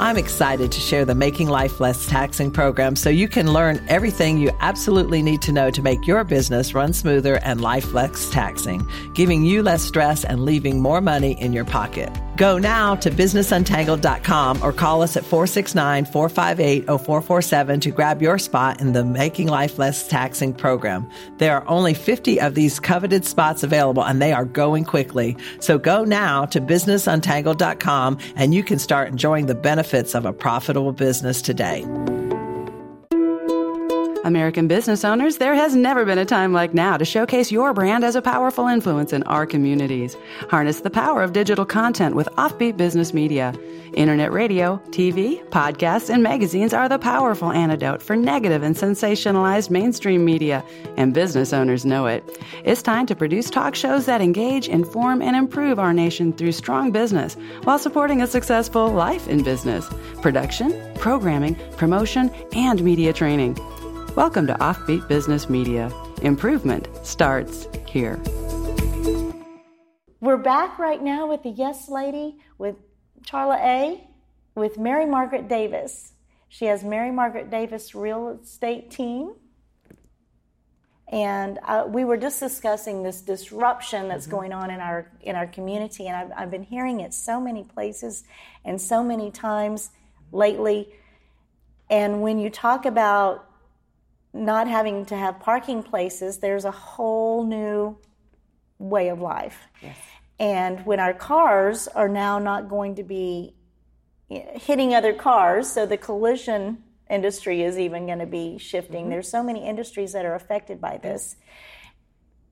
I'm 0.00 0.16
excited 0.16 0.70
to 0.70 0.80
share 0.80 1.04
the 1.04 1.16
Making 1.16 1.48
Life 1.48 1.80
Less 1.80 2.06
Taxing 2.06 2.52
program 2.52 2.94
so 2.94 3.10
you 3.10 3.26
can 3.26 3.52
learn 3.52 3.84
everything 3.88 4.38
you 4.38 4.52
absolutely 4.60 5.22
need 5.22 5.42
to 5.42 5.52
know 5.52 5.72
to 5.72 5.82
make 5.82 6.06
your 6.06 6.22
business 6.22 6.72
run 6.72 6.92
smoother 6.92 7.38
and 7.42 7.60
life 7.60 7.92
less 7.92 8.30
taxing, 8.30 8.88
giving 9.12 9.44
you 9.44 9.62
less 9.64 9.82
stress 9.82 10.24
and 10.24 10.44
leaving 10.44 10.80
more 10.80 11.00
money 11.00 11.32
in 11.40 11.52
your 11.52 11.64
pocket. 11.64 12.10
Go 12.38 12.56
now 12.56 12.94
to 12.94 13.10
businessuntangled.com 13.10 14.62
or 14.62 14.72
call 14.72 15.02
us 15.02 15.16
at 15.16 15.24
469 15.24 16.04
458 16.04 16.86
0447 16.86 17.80
to 17.80 17.90
grab 17.90 18.22
your 18.22 18.38
spot 18.38 18.80
in 18.80 18.92
the 18.92 19.04
Making 19.04 19.48
Life 19.48 19.76
Less 19.76 20.06
Taxing 20.06 20.54
program. 20.54 21.10
There 21.38 21.56
are 21.56 21.68
only 21.68 21.94
50 21.94 22.40
of 22.40 22.54
these 22.54 22.78
coveted 22.78 23.24
spots 23.24 23.64
available 23.64 24.04
and 24.04 24.22
they 24.22 24.32
are 24.32 24.44
going 24.44 24.84
quickly. 24.84 25.36
So 25.58 25.78
go 25.78 26.04
now 26.04 26.44
to 26.46 26.60
businessuntangled.com 26.60 28.18
and 28.36 28.54
you 28.54 28.62
can 28.62 28.78
start 28.78 29.08
enjoying 29.08 29.46
the 29.46 29.56
benefits 29.56 30.14
of 30.14 30.24
a 30.24 30.32
profitable 30.32 30.92
business 30.92 31.42
today. 31.42 31.84
American 34.24 34.66
business 34.66 35.04
owners, 35.04 35.38
there 35.38 35.54
has 35.54 35.76
never 35.76 36.04
been 36.04 36.18
a 36.18 36.24
time 36.24 36.52
like 36.52 36.74
now 36.74 36.96
to 36.96 37.04
showcase 37.04 37.52
your 37.52 37.72
brand 37.72 38.04
as 38.04 38.16
a 38.16 38.22
powerful 38.22 38.66
influence 38.66 39.12
in 39.12 39.22
our 39.24 39.46
communities. 39.46 40.16
Harness 40.50 40.80
the 40.80 40.90
power 40.90 41.22
of 41.22 41.32
digital 41.32 41.64
content 41.64 42.16
with 42.16 42.28
Offbeat 42.36 42.76
Business 42.76 43.14
Media. 43.14 43.54
Internet 43.94 44.32
radio, 44.32 44.80
TV, 44.90 45.42
podcasts, 45.50 46.10
and 46.10 46.22
magazines 46.22 46.74
are 46.74 46.88
the 46.88 46.98
powerful 46.98 47.52
antidote 47.52 48.02
for 48.02 48.16
negative 48.16 48.62
and 48.62 48.76
sensationalized 48.76 49.70
mainstream 49.70 50.24
media, 50.24 50.64
and 50.96 51.14
business 51.14 51.52
owners 51.52 51.86
know 51.86 52.06
it. 52.06 52.22
It's 52.64 52.82
time 52.82 53.06
to 53.06 53.16
produce 53.16 53.48
talk 53.48 53.74
shows 53.74 54.06
that 54.06 54.20
engage, 54.20 54.68
inform, 54.68 55.22
and 55.22 55.36
improve 55.36 55.78
our 55.78 55.92
nation 55.92 56.32
through 56.32 56.52
strong 56.52 56.90
business 56.90 57.34
while 57.64 57.78
supporting 57.78 58.20
a 58.20 58.26
successful 58.26 58.90
life 58.90 59.28
in 59.28 59.42
business. 59.42 59.88
Production, 60.20 60.74
programming, 60.96 61.54
promotion, 61.76 62.30
and 62.52 62.82
media 62.82 63.12
training. 63.12 63.56
Welcome 64.18 64.48
to 64.48 64.54
Offbeat 64.54 65.06
Business 65.06 65.48
Media. 65.48 65.92
Improvement 66.22 66.88
starts 67.06 67.68
here. 67.86 68.20
We're 70.20 70.38
back 70.38 70.76
right 70.76 71.00
now 71.00 71.28
with 71.28 71.44
the 71.44 71.50
Yes 71.50 71.88
Lady, 71.88 72.36
with 72.58 72.74
Charla 73.24 73.60
A, 73.60 74.04
with 74.56 74.76
Mary 74.76 75.06
Margaret 75.06 75.46
Davis. 75.46 76.14
She 76.48 76.64
has 76.64 76.82
Mary 76.82 77.12
Margaret 77.12 77.48
Davis 77.48 77.94
Real 77.94 78.40
Estate 78.42 78.90
Team. 78.90 79.34
And 81.06 81.60
uh, 81.64 81.84
we 81.86 82.04
were 82.04 82.16
just 82.16 82.40
discussing 82.40 83.04
this 83.04 83.20
disruption 83.20 84.08
that's 84.08 84.24
mm-hmm. 84.24 84.32
going 84.32 84.52
on 84.52 84.72
in 84.72 84.80
our 84.80 85.12
in 85.20 85.36
our 85.36 85.46
community, 85.46 86.08
and 86.08 86.16
I've, 86.16 86.32
I've 86.36 86.50
been 86.50 86.64
hearing 86.64 86.98
it 86.98 87.14
so 87.14 87.40
many 87.40 87.62
places 87.62 88.24
and 88.64 88.80
so 88.80 89.04
many 89.04 89.30
times 89.30 89.90
lately. 90.32 90.92
And 91.88 92.20
when 92.20 92.40
you 92.40 92.50
talk 92.50 92.84
about 92.84 93.47
not 94.32 94.68
having 94.68 95.06
to 95.06 95.16
have 95.16 95.40
parking 95.40 95.82
places, 95.82 96.38
there's 96.38 96.64
a 96.64 96.70
whole 96.70 97.44
new 97.44 97.98
way 98.78 99.08
of 99.08 99.20
life. 99.20 99.68
Yes. 99.82 99.96
And 100.38 100.86
when 100.86 101.00
our 101.00 101.14
cars 101.14 101.88
are 101.88 102.08
now 102.08 102.38
not 102.38 102.68
going 102.68 102.94
to 102.96 103.02
be 103.02 103.54
hitting 104.28 104.94
other 104.94 105.12
cars, 105.12 105.70
so 105.70 105.86
the 105.86 105.96
collision 105.96 106.82
industry 107.10 107.62
is 107.62 107.78
even 107.78 108.06
going 108.06 108.18
to 108.18 108.26
be 108.26 108.58
shifting. 108.58 109.02
Mm-hmm. 109.02 109.10
There's 109.10 109.28
so 109.28 109.42
many 109.42 109.66
industries 109.66 110.12
that 110.12 110.24
are 110.24 110.34
affected 110.34 110.80
by 110.80 110.98
this. 110.98 111.36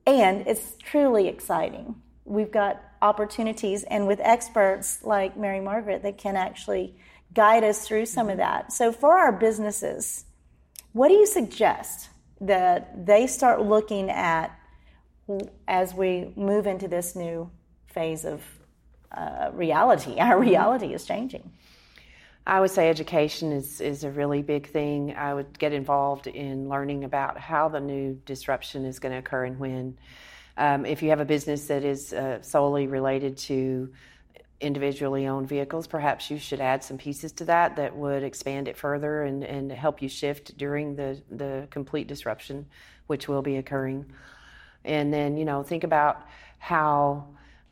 And 0.05 0.47
it's 0.47 0.75
truly 0.83 1.27
exciting. 1.27 1.95
We've 2.25 2.51
got 2.51 2.81
opportunities, 3.01 3.83
and 3.83 4.07
with 4.07 4.19
experts 4.21 5.03
like 5.03 5.37
Mary 5.37 5.59
Margaret 5.59 6.03
that 6.03 6.17
can 6.17 6.35
actually 6.35 6.95
guide 7.33 7.63
us 7.63 7.87
through 7.87 8.05
some 8.05 8.23
mm-hmm. 8.23 8.31
of 8.31 8.37
that. 8.37 8.73
So, 8.73 8.91
for 8.91 9.17
our 9.17 9.31
businesses, 9.31 10.25
what 10.97 11.09
do 11.09 11.13
you 11.13 11.27
suggest 11.27 12.09
that 12.41 13.05
they 13.05 13.27
start 13.27 13.61
looking 13.61 14.09
at 14.09 14.51
as 15.67 15.93
we 15.93 16.33
move 16.35 16.65
into 16.65 16.87
this 16.87 17.15
new 17.15 17.51
phase 17.85 18.25
of 18.25 18.41
uh, 19.11 19.51
reality? 19.53 20.15
Our 20.19 20.39
reality 20.39 20.93
is 20.93 21.05
changing. 21.05 21.51
I 22.47 22.61
would 22.61 22.71
say 22.71 22.89
education 22.89 23.51
is, 23.51 23.79
is 23.79 24.05
a 24.05 24.09
really 24.09 24.41
big 24.41 24.69
thing. 24.69 25.13
I 25.15 25.33
would 25.33 25.59
get 25.59 25.71
involved 25.71 26.27
in 26.27 26.67
learning 26.67 27.03
about 27.03 27.37
how 27.37 27.67
the 27.67 27.81
new 27.81 28.19
disruption 28.25 28.83
is 28.85 28.99
going 28.99 29.11
to 29.11 29.19
occur 29.19 29.45
and 29.45 29.59
when. 29.59 29.99
Um, 30.55 30.85
if 30.85 31.03
you 31.03 31.09
have 31.09 31.19
a 31.19 31.25
business 31.25 31.67
that 31.67 31.83
is 31.83 32.11
uh, 32.13 32.41
solely 32.41 32.87
related 32.87 33.37
to 33.49 33.93
individually 34.59 35.27
owned 35.27 35.47
vehicles, 35.47 35.87
perhaps 35.87 36.31
you 36.31 36.37
should 36.37 36.59
add 36.59 36.83
some 36.83 36.97
pieces 36.97 37.31
to 37.33 37.45
that 37.45 37.75
that 37.75 37.95
would 37.95 38.23
expand 38.23 38.67
it 38.67 38.77
further 38.77 39.23
and, 39.23 39.43
and 39.43 39.71
help 39.71 40.01
you 40.01 40.09
shift 40.09 40.57
during 40.57 40.95
the, 40.95 41.21
the 41.29 41.67
complete 41.69 42.07
disruption 42.07 42.65
which 43.07 43.27
will 43.27 43.41
be 43.41 43.57
occurring. 43.57 44.05
And 44.83 45.13
then, 45.13 45.37
you 45.37 45.45
know, 45.45 45.63
think 45.63 45.83
about 45.83 46.25
how 46.59 47.27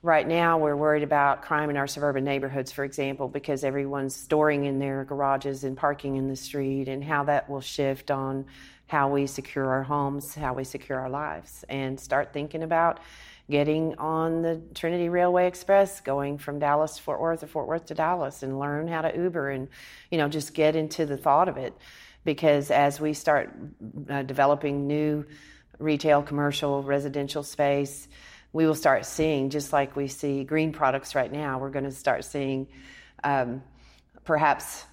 right 0.05 0.27
now 0.27 0.59
we're 0.59 0.75
worried 0.75 1.01
about 1.01 1.41
crime 1.41 1.71
in 1.71 1.77
our 1.77 1.87
suburban 1.87 2.23
neighborhoods, 2.23 2.71
for 2.71 2.83
example, 2.83 3.27
because 3.27 3.63
everyone's 3.63 4.15
storing 4.15 4.65
in 4.65 4.77
their 4.77 5.03
garages 5.03 5.63
and 5.63 5.75
parking 5.75 6.15
in 6.15 6.27
the 6.27 6.35
street, 6.35 6.87
and 6.87 7.03
how 7.03 7.23
that 7.23 7.49
will 7.49 7.59
shift 7.59 8.11
on 8.11 8.45
how 8.85 9.09
we 9.09 9.25
secure 9.25 9.67
our 9.67 9.81
homes, 9.81 10.35
how 10.35 10.53
we 10.53 10.63
secure 10.63 10.99
our 10.99 11.09
lives, 11.09 11.65
and 11.69 11.99
start 11.99 12.31
thinking 12.33 12.61
about 12.61 12.99
getting 13.49 13.95
on 13.97 14.43
the 14.43 14.61
Trinity 14.75 15.09
Railway 15.09 15.47
Express, 15.47 16.01
going 16.01 16.37
from 16.37 16.59
Dallas 16.59 16.97
to 16.97 17.01
Fort 17.01 17.19
Worth 17.19 17.41
or 17.41 17.47
Fort 17.47 17.67
Worth 17.67 17.87
to 17.87 17.95
Dallas, 17.95 18.43
and 18.43 18.59
learn 18.59 18.87
how 18.87 19.01
to 19.01 19.15
Uber 19.15 19.49
and, 19.49 19.67
you 20.11 20.19
know, 20.19 20.29
just 20.29 20.53
get 20.53 20.75
into 20.75 21.07
the 21.07 21.17
thought 21.17 21.49
of 21.49 21.57
it. 21.57 21.73
Because 22.23 22.69
as 22.69 23.01
we 23.01 23.13
start 23.13 23.51
uh, 24.07 24.21
developing 24.21 24.85
new 24.85 25.25
retail, 25.79 26.21
commercial, 26.21 26.83
residential 26.83 27.41
space, 27.41 28.07
we 28.55 28.65
will 28.65 28.73
start 28.73 29.05
seeing, 29.05 29.49
just 29.49 29.73
like 29.73 29.97
we 29.97 30.07
see 30.07 30.45
green 30.45 30.71
products 30.71 31.13
right 31.13 31.29
now, 31.29 31.59
we're 31.59 31.69
going 31.69 31.83
to 31.83 31.91
start 31.91 32.23
seeing 32.23 32.65
um, 33.21 33.61
perhaps 34.23 34.85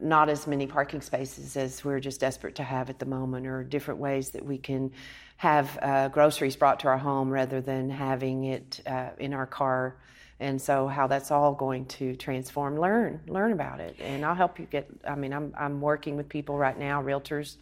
not 0.00 0.28
as 0.28 0.46
many 0.46 0.68
parking 0.68 1.00
spaces 1.00 1.56
as 1.56 1.84
we're 1.84 1.98
just 1.98 2.20
desperate 2.20 2.54
to 2.54 2.62
have 2.62 2.88
at 2.88 3.00
the 3.00 3.06
moment, 3.06 3.48
or 3.48 3.64
different 3.64 3.98
ways 3.98 4.30
that 4.30 4.44
we 4.44 4.58
can 4.58 4.92
have 5.38 5.76
uh, 5.82 6.06
groceries 6.06 6.54
brought 6.54 6.78
to 6.78 6.86
our 6.86 6.98
home 6.98 7.30
rather 7.30 7.60
than 7.60 7.90
having 7.90 8.44
it 8.44 8.80
uh, 8.86 9.08
in 9.18 9.34
our 9.34 9.46
car. 9.46 9.96
And 10.38 10.62
so, 10.62 10.86
how 10.86 11.08
that's 11.08 11.32
all 11.32 11.52
going 11.52 11.86
to 11.86 12.14
transform, 12.14 12.78
learn, 12.78 13.22
learn 13.26 13.50
about 13.50 13.80
it, 13.80 13.96
and 13.98 14.24
I'll 14.24 14.36
help 14.36 14.60
you 14.60 14.66
get. 14.66 14.86
I 15.04 15.16
mean, 15.16 15.32
I'm 15.32 15.52
I'm 15.58 15.80
working 15.80 16.16
with 16.16 16.28
people 16.28 16.56
right 16.56 16.78
now, 16.78 17.02
realtors. 17.02 17.56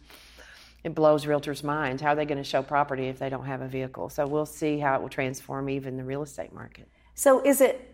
It 0.83 0.95
blows 0.95 1.25
realtors' 1.25 1.63
minds. 1.63 2.01
How 2.01 2.09
are 2.09 2.15
they 2.15 2.25
going 2.25 2.37
to 2.37 2.43
show 2.43 2.63
property 2.63 3.07
if 3.07 3.19
they 3.19 3.29
don't 3.29 3.45
have 3.45 3.61
a 3.61 3.67
vehicle? 3.67 4.09
So 4.09 4.25
we'll 4.25 4.45
see 4.45 4.79
how 4.79 4.95
it 4.95 5.01
will 5.01 5.09
transform 5.09 5.69
even 5.69 5.97
the 5.97 6.03
real 6.03 6.23
estate 6.23 6.53
market. 6.53 6.87
So, 7.15 7.43
is 7.43 7.61
it? 7.61 7.85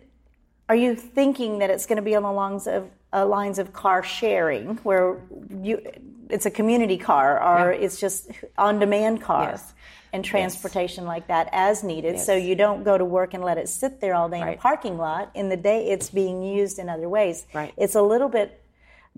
Are 0.67 0.75
you 0.75 0.95
thinking 0.95 1.59
that 1.59 1.69
it's 1.69 1.85
going 1.85 1.97
to 1.97 2.01
be 2.01 2.15
on 2.15 2.23
the 2.23 2.31
lines 2.31 2.67
of 2.67 2.89
uh, 3.13 3.25
lines 3.25 3.59
of 3.59 3.73
car 3.73 4.03
sharing, 4.03 4.77
where 4.77 5.19
you 5.61 5.81
it's 6.29 6.45
a 6.45 6.51
community 6.51 6.97
car 6.97 7.41
or 7.41 7.71
yeah. 7.71 7.79
it's 7.79 7.99
just 7.99 8.29
on 8.57 8.79
demand 8.79 9.21
car? 9.21 9.51
Yes 9.51 9.73
and 10.15 10.23
transportation 10.23 11.03
yes. 11.03 11.07
like 11.07 11.27
that 11.27 11.49
as 11.51 11.83
needed. 11.83 12.15
Yes. 12.15 12.25
So 12.25 12.35
you 12.35 12.55
don't 12.55 12.83
go 12.83 12.97
to 12.97 13.03
work 13.05 13.33
and 13.33 13.43
let 13.43 13.57
it 13.57 13.67
sit 13.67 13.99
there 13.99 14.15
all 14.15 14.29
day 14.29 14.41
right. 14.41 14.53
in 14.53 14.57
a 14.57 14.61
parking 14.61 14.97
lot. 14.97 15.29
In 15.35 15.49
the 15.49 15.57
day, 15.57 15.89
it's 15.89 16.09
being 16.09 16.41
used 16.41 16.79
in 16.79 16.87
other 16.87 17.09
ways. 17.09 17.45
Right. 17.53 17.73
It's 17.77 17.95
a 17.95 18.01
little 18.01 18.29
bit 18.29 18.61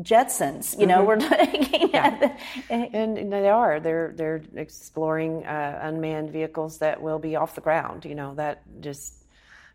Jetsons. 0.02 0.80
You 0.80 0.86
know, 0.86 1.06
mm-hmm. 1.06 1.08
we're 1.08 1.16
looking 1.16 1.90
yeah. 1.90 2.06
at 2.06 2.20
the, 2.20 2.74
and, 2.74 3.18
and, 3.18 3.34
they 3.34 3.50
are. 3.50 3.80
They're 3.80 4.14
they're 4.16 4.42
exploring 4.56 5.46
uh, 5.46 5.80
unmanned 5.82 6.32
vehicles 6.32 6.78
that 6.80 7.02
will 7.02 7.20
be 7.20 7.36
off 7.36 7.56
the 7.56 7.62
ground. 7.62 8.06
You 8.06 8.16
know, 8.16 8.36
that 8.36 8.62
just 8.82 9.14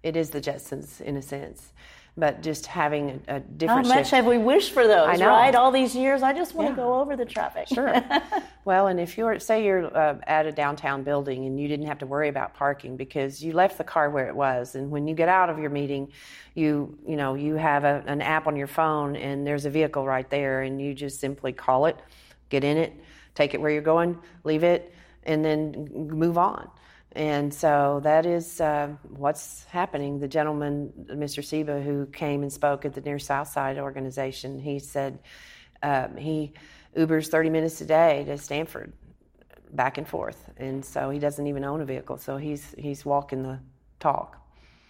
it 0.02 0.16
is 0.16 0.30
the 0.30 0.40
Jetsons 0.40 1.00
in 1.00 1.16
a 1.16 1.22
sense 1.22 1.72
but 2.16 2.42
just 2.42 2.66
having 2.66 3.22
a, 3.26 3.36
a 3.36 3.40
different. 3.40 3.86
How 3.86 3.94
much 3.94 4.04
shift. 4.06 4.10
have 4.10 4.26
we 4.26 4.36
wished 4.36 4.72
for 4.72 4.86
those? 4.86 5.18
Right, 5.20 5.54
all 5.54 5.70
these 5.70 5.94
years, 5.96 6.22
I 6.22 6.34
just 6.34 6.54
want 6.54 6.68
yeah. 6.68 6.74
to 6.74 6.82
go 6.82 7.00
over 7.00 7.16
the 7.16 7.24
traffic. 7.24 7.68
Sure. 7.68 8.02
well, 8.66 8.88
and 8.88 9.00
if 9.00 9.16
you're 9.16 9.38
say 9.38 9.64
you're 9.64 9.96
uh, 9.96 10.18
at 10.26 10.46
a 10.46 10.52
downtown 10.52 11.02
building 11.02 11.46
and 11.46 11.58
you 11.58 11.68
didn't 11.68 11.86
have 11.86 11.98
to 11.98 12.06
worry 12.06 12.28
about 12.28 12.54
parking 12.54 12.96
because 12.96 13.42
you 13.42 13.52
left 13.52 13.78
the 13.78 13.84
car 13.84 14.10
where 14.10 14.28
it 14.28 14.36
was, 14.36 14.74
and 14.74 14.90
when 14.90 15.08
you 15.08 15.14
get 15.14 15.28
out 15.30 15.48
of 15.48 15.58
your 15.58 15.70
meeting, 15.70 16.12
you 16.54 16.98
you 17.06 17.16
know 17.16 17.34
you 17.34 17.54
have 17.54 17.84
a, 17.84 18.04
an 18.06 18.20
app 18.20 18.46
on 18.46 18.56
your 18.56 18.66
phone 18.66 19.16
and 19.16 19.46
there's 19.46 19.64
a 19.64 19.70
vehicle 19.70 20.04
right 20.06 20.28
there, 20.28 20.62
and 20.62 20.82
you 20.82 20.92
just 20.92 21.18
simply 21.18 21.52
call 21.52 21.86
it, 21.86 21.96
get 22.50 22.62
in 22.62 22.76
it, 22.76 22.92
take 23.34 23.54
it 23.54 23.60
where 23.60 23.70
you're 23.70 23.80
going, 23.80 24.18
leave 24.44 24.64
it, 24.64 24.94
and 25.24 25.42
then 25.42 25.88
move 25.94 26.36
on 26.36 26.68
And 27.14 27.52
so 27.52 28.00
that 28.04 28.24
is 28.24 28.60
uh, 28.60 28.88
what's 29.02 29.64
happening. 29.64 30.18
The 30.18 30.28
gentleman, 30.28 30.92
Mr. 31.10 31.44
Seba, 31.44 31.80
who 31.80 32.06
came 32.06 32.42
and 32.42 32.52
spoke 32.52 32.84
at 32.84 32.94
the 32.94 33.00
Near 33.00 33.18
South 33.18 33.48
Side 33.48 33.78
organization, 33.78 34.58
he 34.58 34.78
said 34.78 35.18
um, 35.82 36.16
he 36.16 36.52
Ubers 36.96 37.28
30 37.28 37.50
minutes 37.50 37.80
a 37.80 37.86
day 37.86 38.24
to 38.24 38.38
Stanford, 38.38 38.92
back 39.72 39.98
and 39.98 40.08
forth. 40.08 40.50
And 40.56 40.84
so 40.84 41.10
he 41.10 41.18
doesn't 41.18 41.46
even 41.46 41.64
own 41.64 41.80
a 41.80 41.84
vehicle. 41.84 42.16
So 42.16 42.36
he's, 42.36 42.74
he's 42.78 43.04
walking 43.04 43.42
the 43.42 43.60
talk. 44.00 44.38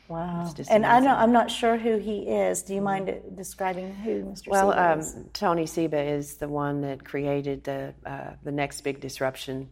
Wow. 0.09 0.53
And 0.69 0.85
I 0.85 1.01
know 1.01 1.15
I'm 1.15 1.33
not 1.33 1.51
sure 1.51 1.79
who 1.79 1.97
he 1.97 2.29
is. 2.29 2.63
Do 2.63 2.75
you 2.75 2.83
mind 2.83 3.15
describing 3.35 3.95
who 3.95 4.25
Mr. 4.25 4.49
Well, 4.49 4.73
um, 4.73 5.03
Tony 5.33 5.65
Seba 5.65 5.99
is 6.03 6.37
the 6.37 6.49
one 6.49 6.83
that 6.83 7.03
created 7.03 7.65
the 7.65 7.95
uh, 8.05 8.33
the 8.43 8.53
next 8.53 8.83
big 8.83 9.01
disruption 9.01 9.71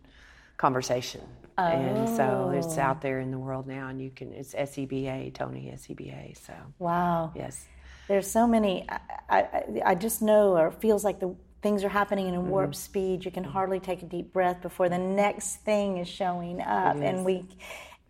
conversation. 0.60 1.22
Oh. 1.56 1.64
And 1.64 2.08
so 2.08 2.52
it's 2.54 2.76
oh. 2.76 2.82
out 2.82 3.00
there 3.00 3.20
in 3.20 3.30
the 3.30 3.38
world 3.38 3.66
now, 3.66 3.88
and 3.88 4.00
you 4.00 4.10
can. 4.10 4.32
It's 4.32 4.54
SEBA, 4.54 5.32
Tony 5.34 5.72
SEBA. 5.74 6.36
So 6.36 6.52
wow. 6.78 7.32
Yes. 7.34 7.66
There's 8.08 8.30
so 8.30 8.46
many. 8.46 8.86
I, 8.88 8.98
I, 9.28 9.64
I 9.86 9.94
just 9.94 10.20
know, 10.20 10.56
or 10.56 10.70
feels 10.70 11.04
like 11.04 11.18
the 11.18 11.34
things 11.62 11.82
are 11.84 11.88
happening 11.88 12.28
in 12.28 12.34
a 12.34 12.40
warp 12.40 12.70
mm-hmm. 12.70 12.74
speed. 12.74 13.24
You 13.24 13.30
can 13.30 13.44
hardly 13.44 13.80
take 13.80 14.02
a 14.02 14.06
deep 14.06 14.32
breath 14.32 14.60
before 14.62 14.88
the 14.88 14.98
next 14.98 15.56
thing 15.64 15.98
is 15.98 16.08
showing 16.08 16.60
up, 16.60 16.96
and 16.96 17.24
we 17.24 17.46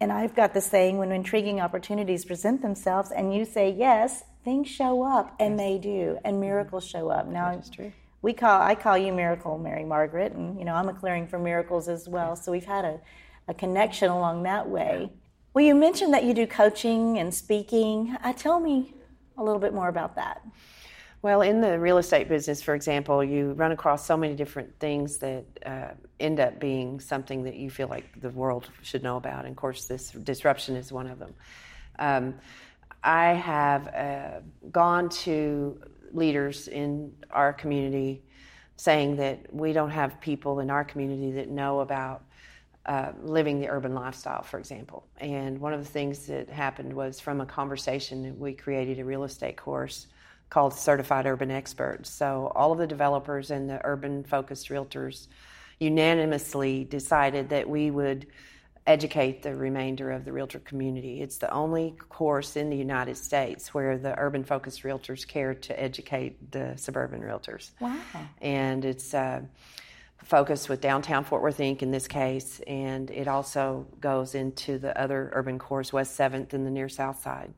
and 0.00 0.10
I've 0.12 0.34
got 0.34 0.54
this 0.54 0.66
saying 0.66 0.98
when 0.98 1.12
intriguing 1.12 1.60
opportunities 1.60 2.24
present 2.24 2.62
themselves 2.62 3.10
and 3.10 3.34
you 3.34 3.44
say 3.44 3.70
yes, 3.70 4.24
things 4.44 4.66
show 4.68 5.02
up 5.02 5.36
and 5.38 5.52
yes. 5.52 5.60
they 5.60 5.78
do, 5.78 6.18
and 6.24 6.40
miracles 6.40 6.86
show 6.86 7.10
up. 7.10 7.26
Now, 7.26 7.52
we 8.22 8.32
call 8.32 8.60
I 8.60 8.74
call 8.74 8.98
you 8.98 9.12
Miracle 9.12 9.58
Mary 9.58 9.84
Margaret, 9.84 10.32
and 10.32 10.58
you 10.58 10.64
know 10.64 10.74
I'm 10.74 10.88
a 10.88 10.94
clearing 10.94 11.26
for 11.26 11.38
miracles 11.38 11.88
as 11.88 12.08
well. 12.08 12.36
So 12.36 12.52
we've 12.52 12.64
had 12.64 12.84
a, 12.84 13.00
a 13.48 13.54
connection 13.54 14.10
along 14.10 14.42
that 14.44 14.68
way. 14.68 15.10
Well, 15.54 15.64
you 15.64 15.74
mentioned 15.74 16.14
that 16.14 16.24
you 16.24 16.34
do 16.34 16.46
coaching 16.46 17.18
and 17.18 17.34
speaking. 17.34 18.16
Uh, 18.22 18.32
tell 18.32 18.60
me 18.60 18.94
a 19.36 19.42
little 19.42 19.58
bit 19.58 19.74
more 19.74 19.88
about 19.88 20.14
that. 20.16 20.42
Well, 21.22 21.42
in 21.42 21.60
the 21.60 21.78
real 21.78 21.98
estate 21.98 22.28
business, 22.28 22.62
for 22.62 22.74
example, 22.74 23.22
you 23.22 23.52
run 23.52 23.72
across 23.72 24.06
so 24.06 24.16
many 24.16 24.34
different 24.34 24.78
things 24.78 25.18
that 25.18 25.44
uh, 25.66 25.88
end 26.18 26.40
up 26.40 26.58
being 26.58 26.98
something 26.98 27.42
that 27.44 27.56
you 27.56 27.68
feel 27.68 27.88
like 27.88 28.20
the 28.22 28.30
world 28.30 28.70
should 28.82 29.02
know 29.02 29.18
about. 29.18 29.44
And 29.44 29.50
of 29.50 29.56
course, 29.56 29.84
this 29.84 30.12
disruption 30.12 30.76
is 30.76 30.92
one 30.92 31.06
of 31.06 31.18
them. 31.18 31.34
Um, 31.98 32.34
I 33.02 33.34
have 33.34 33.88
uh, 33.88 34.40
gone 34.70 35.08
to 35.10 35.80
leaders 36.12 36.68
in 36.68 37.12
our 37.30 37.52
community 37.52 38.22
saying 38.76 39.16
that 39.16 39.52
we 39.52 39.72
don't 39.72 39.90
have 39.90 40.20
people 40.20 40.60
in 40.60 40.70
our 40.70 40.84
community 40.84 41.32
that 41.32 41.50
know 41.50 41.80
about 41.80 42.22
uh, 42.86 43.12
living 43.22 43.60
the 43.60 43.68
urban 43.68 43.94
lifestyle, 43.94 44.42
for 44.42 44.58
example. 44.58 45.06
And 45.18 45.60
one 45.60 45.74
of 45.74 45.80
the 45.80 45.90
things 45.90 46.26
that 46.26 46.48
happened 46.48 46.92
was 46.92 47.20
from 47.20 47.40
a 47.42 47.46
conversation, 47.46 48.38
we 48.38 48.54
created 48.54 48.98
a 48.98 49.04
real 49.04 49.24
estate 49.24 49.56
course 49.56 50.06
called 50.48 50.74
Certified 50.74 51.26
Urban 51.26 51.50
Experts. 51.50 52.10
So 52.10 52.50
all 52.56 52.72
of 52.72 52.78
the 52.78 52.86
developers 52.86 53.50
and 53.50 53.68
the 53.68 53.80
urban 53.84 54.24
focused 54.24 54.70
realtors 54.70 55.28
unanimously 55.78 56.84
decided 56.84 57.50
that 57.50 57.68
we 57.68 57.90
would 57.90 58.26
educate 58.86 59.42
the 59.42 59.54
remainder 59.54 60.10
of 60.10 60.24
the 60.24 60.32
realtor 60.32 60.58
community. 60.58 61.20
It's 61.20 61.38
the 61.38 61.52
only 61.52 61.94
course 62.08 62.56
in 62.56 62.70
the 62.70 62.76
United 62.76 63.16
States 63.16 63.74
where 63.74 63.98
the 63.98 64.18
urban 64.18 64.44
focused 64.44 64.82
realtors 64.82 65.26
care 65.26 65.54
to 65.54 65.80
educate 65.80 66.50
the 66.50 66.76
suburban 66.76 67.20
realtors. 67.20 67.70
Wow. 67.80 67.96
And 68.40 68.84
it's 68.84 69.12
uh, 69.14 69.42
focused 70.24 70.68
with 70.68 70.80
Downtown 70.80 71.24
Fort 71.24 71.42
Worth 71.42 71.58
Inc. 71.58 71.82
in 71.82 71.90
this 71.90 72.08
case, 72.08 72.60
and 72.66 73.10
it 73.10 73.28
also 73.28 73.86
goes 74.00 74.34
into 74.34 74.78
the 74.78 74.98
other 75.00 75.30
urban 75.34 75.58
cores, 75.58 75.92
West 75.92 76.18
7th 76.18 76.52
and 76.52 76.66
the 76.66 76.70
near 76.70 76.88
South 76.88 77.22
Side 77.22 77.52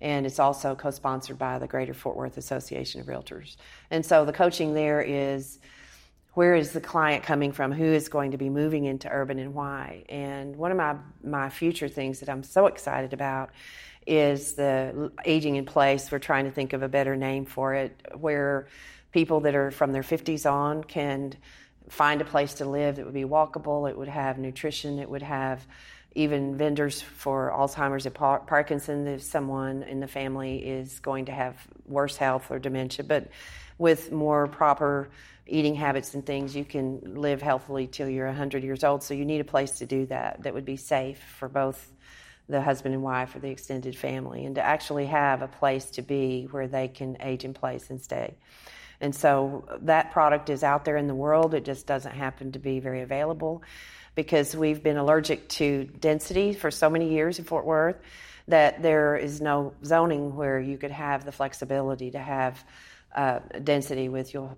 and 0.00 0.26
it's 0.26 0.38
also 0.38 0.74
co-sponsored 0.74 1.38
by 1.38 1.58
the 1.58 1.66
Greater 1.66 1.94
Fort 1.94 2.16
Worth 2.16 2.36
Association 2.36 3.00
of 3.00 3.06
Realtors. 3.06 3.56
And 3.90 4.04
so 4.04 4.24
the 4.24 4.32
coaching 4.32 4.74
there 4.74 5.00
is 5.02 5.58
where 6.38 6.54
is 6.54 6.70
the 6.70 6.80
client 6.80 7.24
coming 7.24 7.50
from? 7.50 7.72
Who 7.72 7.82
is 7.82 8.08
going 8.08 8.30
to 8.30 8.36
be 8.36 8.48
moving 8.48 8.84
into 8.84 9.08
urban 9.10 9.40
and 9.40 9.54
why? 9.54 10.04
And 10.08 10.54
one 10.54 10.70
of 10.70 10.76
my 10.76 10.94
my 11.24 11.50
future 11.50 11.88
things 11.88 12.20
that 12.20 12.28
I'm 12.28 12.44
so 12.44 12.66
excited 12.66 13.12
about 13.12 13.50
is 14.06 14.54
the 14.54 15.10
aging 15.24 15.56
in 15.56 15.64
place. 15.64 16.12
We're 16.12 16.20
trying 16.20 16.44
to 16.44 16.52
think 16.52 16.74
of 16.74 16.84
a 16.84 16.88
better 16.88 17.16
name 17.16 17.44
for 17.44 17.74
it, 17.74 18.00
where 18.14 18.68
people 19.10 19.40
that 19.40 19.56
are 19.56 19.72
from 19.72 19.90
their 19.90 20.04
50s 20.04 20.48
on 20.48 20.84
can 20.84 21.34
find 21.88 22.20
a 22.20 22.24
place 22.24 22.54
to 22.54 22.66
live 22.66 22.94
that 22.94 23.04
would 23.04 23.14
be 23.14 23.24
walkable. 23.24 23.90
It 23.90 23.98
would 23.98 24.06
have 24.06 24.38
nutrition. 24.38 25.00
It 25.00 25.10
would 25.10 25.22
have 25.22 25.66
even 26.14 26.56
vendors 26.56 27.02
for 27.02 27.52
Alzheimer's 27.52 28.06
and 28.06 28.14
Parkinson's 28.14 29.08
if 29.08 29.22
someone 29.22 29.82
in 29.82 29.98
the 29.98 30.06
family 30.06 30.58
is 30.58 31.00
going 31.00 31.24
to 31.24 31.32
have 31.32 31.56
worse 31.84 32.16
health 32.16 32.48
or 32.52 32.60
dementia. 32.60 33.04
But 33.04 33.26
with 33.76 34.12
more 34.12 34.46
proper 34.46 35.10
eating 35.48 35.74
habits 35.74 36.14
and 36.14 36.24
things, 36.24 36.54
you 36.54 36.64
can 36.64 37.00
live 37.16 37.42
healthily 37.42 37.86
till 37.86 38.08
you're 38.08 38.26
100 38.26 38.62
years 38.62 38.84
old. 38.84 39.02
So 39.02 39.14
you 39.14 39.24
need 39.24 39.40
a 39.40 39.44
place 39.44 39.78
to 39.78 39.86
do 39.86 40.06
that 40.06 40.42
that 40.42 40.54
would 40.54 40.64
be 40.64 40.76
safe 40.76 41.18
for 41.38 41.48
both 41.48 41.92
the 42.48 42.60
husband 42.60 42.94
and 42.94 43.02
wife 43.02 43.34
or 43.34 43.40
the 43.40 43.50
extended 43.50 43.96
family, 43.96 44.46
and 44.46 44.54
to 44.54 44.62
actually 44.62 45.06
have 45.06 45.42
a 45.42 45.48
place 45.48 45.90
to 45.92 46.02
be 46.02 46.48
where 46.50 46.66
they 46.66 46.88
can 46.88 47.16
age 47.20 47.44
in 47.44 47.52
place 47.52 47.90
and 47.90 48.00
stay. 48.00 48.34
And 49.00 49.14
so 49.14 49.68
that 49.82 50.12
product 50.12 50.50
is 50.50 50.64
out 50.64 50.84
there 50.84 50.96
in 50.96 51.06
the 51.06 51.14
world. 51.14 51.54
It 51.54 51.64
just 51.64 51.86
doesn't 51.86 52.14
happen 52.14 52.52
to 52.52 52.58
be 52.58 52.80
very 52.80 53.02
available 53.02 53.62
because 54.14 54.56
we've 54.56 54.82
been 54.82 54.96
allergic 54.96 55.48
to 55.48 55.84
density 55.84 56.52
for 56.52 56.70
so 56.70 56.90
many 56.90 57.12
years 57.12 57.38
in 57.38 57.44
Fort 57.44 57.64
Worth 57.64 57.96
that 58.48 58.82
there 58.82 59.14
is 59.14 59.40
no 59.40 59.74
zoning 59.84 60.34
where 60.34 60.58
you 60.58 60.78
could 60.78 60.90
have 60.90 61.24
the 61.24 61.32
flexibility 61.32 62.10
to 62.10 62.18
have 62.18 62.64
uh, 63.14 63.40
density 63.64 64.08
with 64.08 64.34
you'll, 64.34 64.56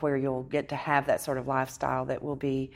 where 0.00 0.16
you'll 0.16 0.44
get 0.44 0.68
to 0.70 0.76
have 0.76 1.06
that 1.06 1.20
sort 1.20 1.38
of 1.38 1.46
lifestyle 1.46 2.06
that 2.06 2.22
will 2.22 2.36
be 2.36 2.70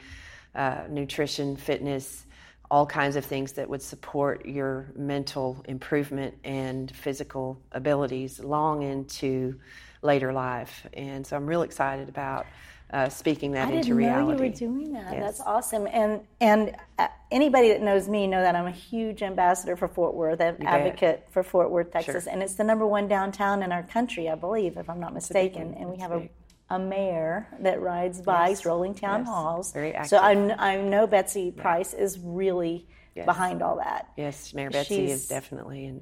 uh, 0.54 0.82
nutrition, 0.88 1.56
fitness, 1.56 2.26
all 2.70 2.86
kinds 2.86 3.16
of 3.16 3.24
things 3.24 3.52
that 3.52 3.68
would 3.68 3.82
support 3.82 4.46
your 4.46 4.92
mental 4.96 5.62
improvement 5.66 6.34
and 6.44 6.94
physical 6.94 7.60
abilities 7.72 8.40
long 8.40 8.82
into 8.82 9.58
later 10.02 10.32
life. 10.32 10.86
And 10.92 11.26
so 11.26 11.36
I'm 11.36 11.46
real 11.46 11.62
excited 11.62 12.08
about 12.08 12.46
uh, 12.94 13.08
speaking 13.08 13.50
that 13.50 13.74
into 13.74 13.92
reality. 13.94 14.06
I 14.06 14.14
didn't 14.14 14.28
know 14.28 14.44
you 14.44 14.50
were 14.50 14.56
doing 14.56 14.92
that. 14.92 15.12
Yes. 15.12 15.22
That's 15.22 15.40
awesome. 15.40 15.88
And 15.88 16.20
and 16.40 16.76
uh, 16.98 17.08
anybody 17.32 17.68
that 17.70 17.82
knows 17.82 18.08
me 18.08 18.28
know 18.28 18.40
that 18.40 18.54
I'm 18.54 18.66
a 18.66 18.70
huge 18.70 19.20
ambassador 19.20 19.74
for 19.76 19.88
Fort 19.88 20.14
Worth, 20.14 20.38
an 20.38 20.64
advocate 20.64 21.26
for 21.32 21.42
Fort 21.42 21.70
Worth, 21.70 21.90
Texas, 21.90 22.24
sure. 22.24 22.32
and 22.32 22.40
it's 22.40 22.54
the 22.54 22.62
number 22.62 22.86
one 22.86 23.08
downtown 23.08 23.64
in 23.64 23.72
our 23.72 23.82
country, 23.82 24.28
I 24.28 24.36
believe, 24.36 24.76
if 24.76 24.88
I'm 24.88 25.00
not 25.00 25.12
mistaken. 25.12 25.74
And 25.74 25.90
we 25.90 25.98
have 25.98 26.12
a, 26.12 26.28
a 26.70 26.78
mayor 26.78 27.48
that 27.60 27.80
rides 27.80 28.20
bikes, 28.20 28.60
yes. 28.60 28.66
rolling 28.66 28.94
town 28.94 29.20
yes. 29.20 29.28
halls. 29.28 29.72
Very 29.72 29.92
active. 29.92 30.10
So 30.10 30.18
I, 30.18 30.74
I 30.74 30.76
know 30.80 31.08
Betsy 31.08 31.52
yeah. 31.54 31.60
Price 31.60 31.94
is 31.94 32.20
really 32.20 32.86
yes. 33.16 33.26
behind 33.26 33.60
all 33.60 33.76
that. 33.78 34.10
Yes, 34.16 34.54
Mayor 34.54 34.70
Betsy 34.70 35.08
She's, 35.08 35.10
is 35.10 35.28
definitely, 35.28 35.86
and 35.86 36.00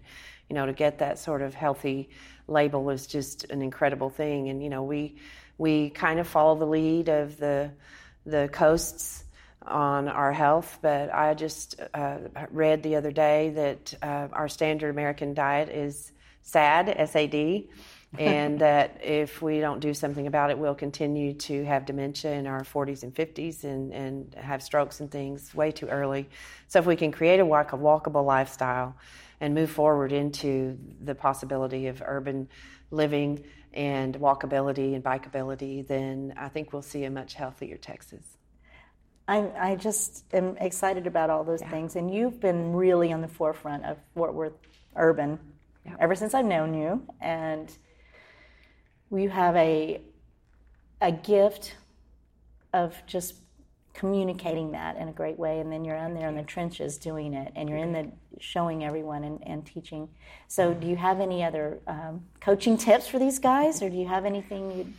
you 0.50 0.54
know, 0.54 0.66
to 0.66 0.74
get 0.74 0.98
that 0.98 1.18
sort 1.18 1.40
of 1.40 1.54
healthy 1.54 2.10
label 2.48 2.90
is 2.90 3.06
just 3.06 3.44
an 3.44 3.62
incredible 3.62 4.10
thing. 4.10 4.50
And 4.50 4.62
you 4.62 4.68
know, 4.68 4.82
we 4.82 5.16
we 5.58 5.90
kind 5.90 6.20
of 6.20 6.26
follow 6.26 6.56
the 6.56 6.66
lead 6.66 7.08
of 7.08 7.36
the 7.36 7.70
the 8.24 8.48
coasts 8.52 9.24
on 9.66 10.08
our 10.08 10.32
health, 10.32 10.78
but 10.82 11.12
I 11.12 11.34
just 11.34 11.80
uh, 11.94 12.18
read 12.50 12.82
the 12.82 12.96
other 12.96 13.12
day 13.12 13.50
that 13.50 13.94
uh, 14.02 14.28
our 14.32 14.48
standard 14.48 14.90
American 14.90 15.34
diet 15.34 15.68
is 15.68 16.12
SAD, 16.42 16.88
S-A-D, 16.88 17.70
and 18.18 18.58
that 18.58 19.00
if 19.02 19.40
we 19.40 19.60
don't 19.60 19.80
do 19.80 19.94
something 19.94 20.26
about 20.26 20.50
it, 20.50 20.58
we'll 20.58 20.74
continue 20.74 21.32
to 21.32 21.64
have 21.64 21.86
dementia 21.86 22.32
in 22.32 22.46
our 22.46 22.62
40s 22.62 23.02
and 23.04 23.14
50s 23.14 23.64
and, 23.64 23.92
and 23.92 24.34
have 24.34 24.62
strokes 24.62 25.00
and 25.00 25.10
things 25.10 25.54
way 25.54 25.70
too 25.70 25.86
early. 25.86 26.28
So 26.68 26.78
if 26.78 26.86
we 26.86 26.96
can 26.96 27.10
create 27.10 27.40
a, 27.40 27.46
walk, 27.46 27.72
a 27.72 27.78
walkable 27.78 28.24
lifestyle 28.24 28.96
and 29.40 29.54
move 29.54 29.70
forward 29.70 30.12
into 30.12 30.78
the 31.02 31.14
possibility 31.14 31.86
of 31.86 32.02
urban 32.04 32.48
living 32.90 33.44
and 33.74 34.14
walkability 34.18 34.94
and 34.94 35.02
bikeability, 35.02 35.86
then 35.86 36.34
I 36.36 36.48
think 36.48 36.72
we'll 36.72 36.82
see 36.82 37.04
a 37.04 37.10
much 37.10 37.34
healthier 37.34 37.76
Texas. 37.76 38.36
I, 39.28 39.48
I 39.58 39.76
just 39.76 40.24
am 40.34 40.56
excited 40.58 41.06
about 41.06 41.30
all 41.30 41.44
those 41.44 41.60
yeah. 41.60 41.70
things, 41.70 41.96
and 41.96 42.12
you've 42.12 42.40
been 42.40 42.72
really 42.72 43.12
on 43.12 43.20
the 43.20 43.28
forefront 43.28 43.84
of 43.84 43.98
Fort 44.14 44.34
Worth 44.34 44.54
urban 44.96 45.38
yeah. 45.86 45.94
ever 46.00 46.14
since 46.14 46.34
I've 46.34 46.44
known 46.44 46.74
you, 46.74 47.06
and 47.20 47.72
you 49.10 49.28
have 49.28 49.56
a 49.56 50.00
a 51.00 51.12
gift 51.12 51.76
of 52.72 52.94
just 53.06 53.34
communicating 53.94 54.72
that 54.72 54.96
in 54.96 55.08
a 55.08 55.12
great 55.12 55.38
way 55.38 55.60
and 55.60 55.70
then 55.70 55.84
you're 55.84 55.96
in 55.96 56.14
there 56.14 56.28
in 56.28 56.34
the 56.34 56.42
trenches 56.42 56.96
doing 56.96 57.34
it 57.34 57.52
and 57.54 57.68
you're 57.68 57.78
in 57.78 57.92
the 57.92 58.10
showing 58.40 58.84
everyone 58.84 59.24
and, 59.24 59.46
and 59.46 59.66
teaching. 59.66 60.08
So 60.48 60.72
do 60.72 60.86
you 60.86 60.96
have 60.96 61.20
any 61.20 61.44
other 61.44 61.78
um, 61.86 62.24
coaching 62.40 62.76
tips 62.76 63.06
for 63.06 63.18
these 63.18 63.38
guys 63.38 63.82
or 63.82 63.90
do 63.90 63.96
you 63.96 64.08
have 64.08 64.24
anything 64.24 64.72
you, 64.72 64.92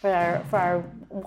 for 0.00 0.10
our 0.10 0.44
for 0.48 0.58
our 0.58 0.84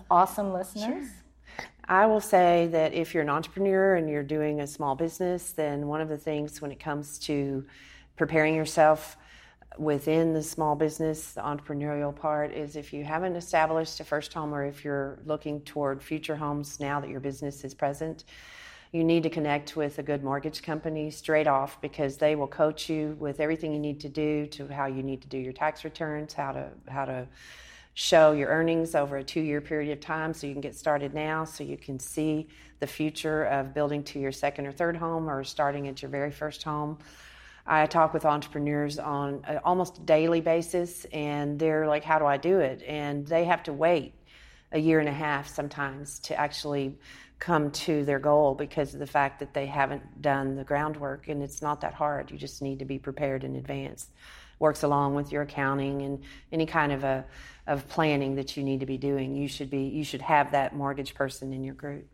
awesome 0.10 0.54
listeners? 0.54 1.08
Sure. 1.08 1.66
I 1.86 2.06
will 2.06 2.22
say 2.22 2.70
that 2.72 2.94
if 2.94 3.14
you're 3.14 3.24
an 3.24 3.30
entrepreneur 3.30 3.96
and 3.96 4.08
you're 4.08 4.24
doing 4.24 4.62
a 4.62 4.68
small 4.68 4.96
business, 4.96 5.52
then 5.52 5.88
one 5.88 6.02
of 6.02 6.08
the 6.08 6.18
things 6.18 6.62
when 6.62 6.72
it 6.72 6.80
comes 6.80 7.18
to 7.20 7.66
preparing 8.16 8.54
yourself 8.54 9.18
within 9.78 10.34
the 10.34 10.44
small 10.44 10.76
business, 10.76 11.34
the 11.34 11.42
entrepreneurial 11.42 12.16
part, 12.16 12.52
is 12.52 12.76
if 12.76 12.92
you 12.92 13.04
haven't 13.04 13.36
established 13.36 14.00
a 14.00 14.04
first 14.04 14.34
home 14.34 14.54
or 14.54 14.66
if 14.66 14.84
you're 14.84 15.20
looking 15.26 15.62
toward 15.62 16.02
future 16.02 16.36
homes 16.36 16.80
now 16.80 17.00
that 17.00 17.10
your 17.10 17.20
business 17.20 17.64
is 17.64 17.74
present, 17.74 18.24
you 18.92 19.04
need 19.04 19.24
to 19.24 19.30
connect 19.30 19.76
with 19.76 20.00
a 20.00 20.04
good 20.04 20.24
mortgage 20.24 20.64
company 20.64 21.12
straight 21.12 21.46
off 21.46 21.80
because 21.80 22.18
they 22.18 22.36
will 22.36 22.48
coach 22.48 22.90
you 22.90 23.16
with 23.20 23.40
everything 23.40 23.72
you 23.72 23.80
need 23.80 24.00
to 24.00 24.10
do 24.10 24.48
to 24.48 24.68
how 24.68 24.88
you 24.88 25.04
need 25.04 25.22
to 25.22 25.28
do 25.28 25.38
your 25.38 25.54
tax 25.54 25.84
returns, 25.84 26.34
how 26.34 26.52
to 26.52 26.70
how 26.88 27.06
to 27.06 27.28
show 27.94 28.32
your 28.32 28.48
earnings 28.50 28.96
over 28.96 29.18
a 29.18 29.24
two 29.24 29.42
year 29.42 29.62
period 29.62 29.92
of 29.92 30.00
time 30.00 30.34
so 30.34 30.48
you 30.48 30.54
can 30.54 30.62
get 30.62 30.76
started 30.76 31.14
now 31.14 31.44
so 31.44 31.64
you 31.64 31.78
can 31.78 32.00
see 32.00 32.48
the 32.80 32.88
future 32.88 33.44
of 33.46 33.74
building 33.74 34.02
to 34.02 34.20
your 34.20 34.32
second 34.32 34.66
or 34.66 34.72
third 34.72 34.96
home 34.96 35.30
or 35.30 35.44
starting 35.44 35.88
at 35.88 36.02
your 36.02 36.10
very 36.10 36.32
first 36.32 36.64
home. 36.64 36.98
I 37.70 37.86
talk 37.86 38.16
with 38.16 38.26
entrepreneurs 38.26 38.98
on 38.98 39.44
a, 39.48 39.58
almost 39.58 40.00
a 40.00 40.02
daily 40.02 40.42
basis 40.42 41.06
and 41.14 41.60
they're 41.60 41.86
like, 41.86 42.04
How 42.04 42.18
do 42.18 42.26
I 42.26 42.38
do 42.38 42.60
it? 42.60 42.82
And 42.88 43.28
they 43.28 43.46
have 43.46 43.62
to 43.64 43.74
wait 43.74 44.16
a 44.72 44.80
year 44.80 45.00
and 45.00 45.08
a 45.08 45.14
half 45.14 45.48
sometimes 45.48 46.20
to 46.20 46.36
actually 46.40 46.98
come 47.38 47.72
to 47.72 48.04
their 48.06 48.20
goal 48.20 48.56
because 48.56 48.94
of 48.94 49.00
the 49.00 49.08
fact 49.08 49.40
that 49.40 49.54
they 49.54 49.68
haven't 49.68 50.22
done 50.22 50.56
the 50.56 50.64
groundwork 50.64 51.28
and 51.30 51.44
it's 51.44 51.62
not 51.62 51.82
that 51.82 51.94
hard. 51.94 52.32
You 52.32 52.38
just 52.38 52.62
need 52.62 52.80
to 52.80 52.86
be 52.86 52.98
prepared 52.98 53.44
in 53.44 53.56
advance. 53.56 54.10
Works 54.58 54.84
along 54.84 55.14
with 55.14 55.32
your 55.32 55.44
accounting 55.44 56.02
and 56.02 56.24
any 56.52 56.66
kind 56.66 56.92
of 56.92 57.04
a 57.04 57.24
of 57.68 57.88
planning 57.88 58.36
that 58.36 58.58
you 58.58 58.64
need 58.64 58.80
to 58.80 58.88
be 58.88 58.98
doing. 58.98 59.36
You 59.36 59.48
should 59.48 59.70
be 59.70 59.84
you 59.84 60.04
should 60.04 60.24
have 60.24 60.52
that 60.52 60.76
mortgage 60.76 61.14
person 61.14 61.54
in 61.54 61.64
your 61.64 61.76
group. 61.76 62.08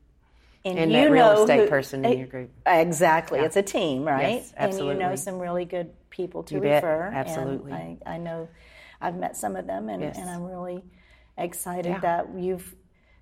And, 0.65 0.79
And 0.79 0.91
you 0.91 0.97
that 0.97 1.11
real 1.11 1.25
know 1.35 1.41
estate 1.43 1.59
who- 1.61 1.67
person 1.67 2.03
in 2.03 2.17
your 2.17 2.27
group. 2.27 2.49
Exactly. 2.65 3.39
Yeah. 3.39 3.45
It's 3.45 3.55
a 3.55 3.61
team, 3.61 4.03
right? 4.03 4.37
Yes, 4.37 4.53
And 4.57 4.73
you 4.73 4.93
know 4.95 5.15
some 5.15 5.37
really 5.39 5.63
good 5.65 5.91
people 6.09 6.41
to 6.43 6.55
You 6.55 6.61
bet. 6.61 6.83
refer. 6.83 7.03
and 7.07 7.15
Absolutely. 7.15 7.71
I, 7.71 7.97
I 8.05 8.17
know 8.17 8.47
I've 8.99 9.15
met 9.15 9.37
some 9.37 9.55
of 9.55 9.67
them, 9.67 9.89
and, 9.89 10.01
Yes. 10.01 10.17
and 10.17 10.27
I'm 10.29 10.43
really 10.43 10.83
excited 11.37 11.85
Yeah. 11.89 11.99
that 11.99 12.33
you've 12.35 12.75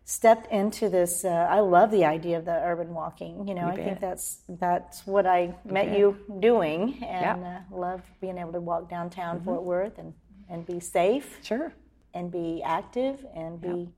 stepped 0.06 0.52
into 0.52 0.88
this. 0.90 1.26
Uh, 1.26 1.30
I 1.30 1.60
love 1.60 1.92
the 1.92 2.06
idea 2.06 2.38
of 2.38 2.46
the 2.46 2.56
urban 2.64 2.94
walking. 2.94 3.48
You 3.48 3.56
know, 3.56 3.68
You 3.68 3.74
I 3.74 3.84
think 3.84 4.00
that's 4.00 4.42
that's 4.48 5.06
what 5.08 5.26
I 5.26 5.54
met 5.66 5.88
bet. 5.88 5.98
you 6.00 6.18
doing, 6.40 7.04
and 7.04 7.42
Yeah. 7.42 7.62
uh, 7.72 7.76
love 7.76 8.02
being 8.22 8.38
able 8.38 8.54
to 8.54 8.62
walk 8.62 8.90
downtown 8.90 9.38
Mm-hmm. 9.38 9.46
Fort 9.46 9.64
Worth 9.64 9.98
and, 9.98 10.14
and 10.50 10.66
be 10.66 10.80
safe 10.80 11.40
Sure. 11.44 11.74
and 12.14 12.32
be 12.32 12.62
active 12.64 13.26
and 13.36 13.60
be 13.60 13.90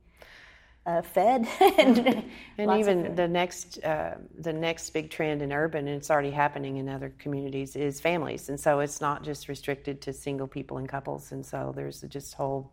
uh, 0.85 1.01
fed 1.01 1.47
and, 1.77 2.23
And 2.57 2.71
even 2.79 3.15
the 3.15 3.27
next 3.27 3.83
uh, 3.83 4.15
the 4.39 4.53
next 4.53 4.89
big 4.91 5.09
trend 5.09 5.41
in 5.41 5.51
urban, 5.51 5.87
and 5.87 5.97
it's 5.97 6.11
already 6.11 6.31
happening 6.31 6.77
in 6.77 6.87
other 6.87 7.11
communities, 7.17 7.75
is 7.75 7.99
families. 7.99 8.49
And 8.49 8.59
so 8.59 8.79
it's 8.79 9.01
not 9.01 9.23
just 9.23 9.47
restricted 9.47 10.01
to 10.01 10.13
single 10.13 10.47
people 10.47 10.77
and 10.77 10.87
couples. 10.87 11.31
And 11.31 11.45
so 11.45 11.73
there's 11.75 12.01
just 12.01 12.35
whole 12.35 12.71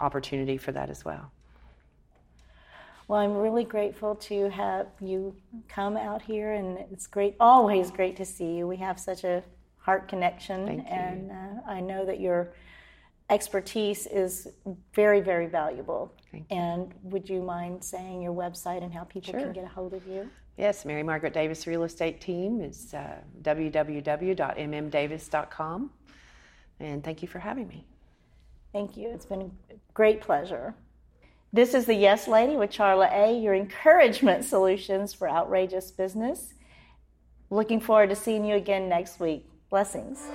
opportunity 0.00 0.56
for 0.56 0.72
that 0.72 0.90
as 0.90 1.04
well. 1.04 1.30
Well, 3.06 3.20
I'm 3.20 3.34
really 3.34 3.64
grateful 3.64 4.16
to 4.16 4.50
have 4.50 4.88
you 5.00 5.34
come 5.68 5.96
out 5.96 6.20
here, 6.20 6.52
and 6.52 6.78
it's 6.92 7.06
great, 7.06 7.36
always 7.40 7.90
great 7.90 8.16
to 8.16 8.24
see 8.24 8.56
you. 8.56 8.66
We 8.66 8.76
have 8.76 9.00
such 9.00 9.24
a 9.24 9.42
heart 9.78 10.08
connection, 10.08 10.80
and 10.80 11.30
uh, 11.30 11.70
I 11.70 11.80
know 11.80 12.04
that 12.04 12.20
your 12.20 12.52
expertise 13.30 14.06
is 14.06 14.48
very, 14.94 15.20
very 15.20 15.46
valuable. 15.46 16.12
And 16.50 16.92
would 17.02 17.28
you 17.28 17.42
mind 17.42 17.84
saying 17.84 18.22
your 18.22 18.32
website 18.32 18.82
and 18.82 18.92
how 18.92 19.04
people 19.04 19.32
Sure. 19.32 19.40
can 19.40 19.52
get 19.52 19.64
a 19.64 19.68
hold 19.68 19.94
of 19.94 20.06
you? 20.06 20.28
Yes, 20.56 20.84
Mary 20.84 21.02
Margaret 21.02 21.32
Davis 21.32 21.66
Real 21.66 21.82
Estate 21.84 22.20
Team 22.20 22.60
is 22.60 22.92
uh, 22.94 23.16
www.mmdavis.com. 23.42 25.90
And 26.80 27.04
thank 27.04 27.22
you 27.22 27.28
for 27.28 27.38
having 27.38 27.68
me. 27.68 27.86
Thank 28.72 28.96
you. 28.96 29.10
It's 29.10 29.26
been 29.26 29.42
a 29.42 29.50
great 29.94 30.20
pleasure. 30.20 30.74
This 31.52 31.74
is 31.74 31.86
the 31.86 31.94
Yes 31.94 32.28
Lady 32.28 32.56
with 32.56 32.70
Charla 32.70 33.10
A, 33.12 33.38
your 33.38 33.54
encouragement 33.54 34.44
solutions 34.54 35.14
for 35.14 35.28
outrageous 35.28 35.90
business. 35.90 36.54
Looking 37.50 37.80
forward 37.80 38.10
to 38.10 38.16
seeing 38.16 38.44
you 38.44 38.56
again 38.56 38.88
next 38.88 39.20
week. 39.20 39.46
Blessings. 39.70 40.28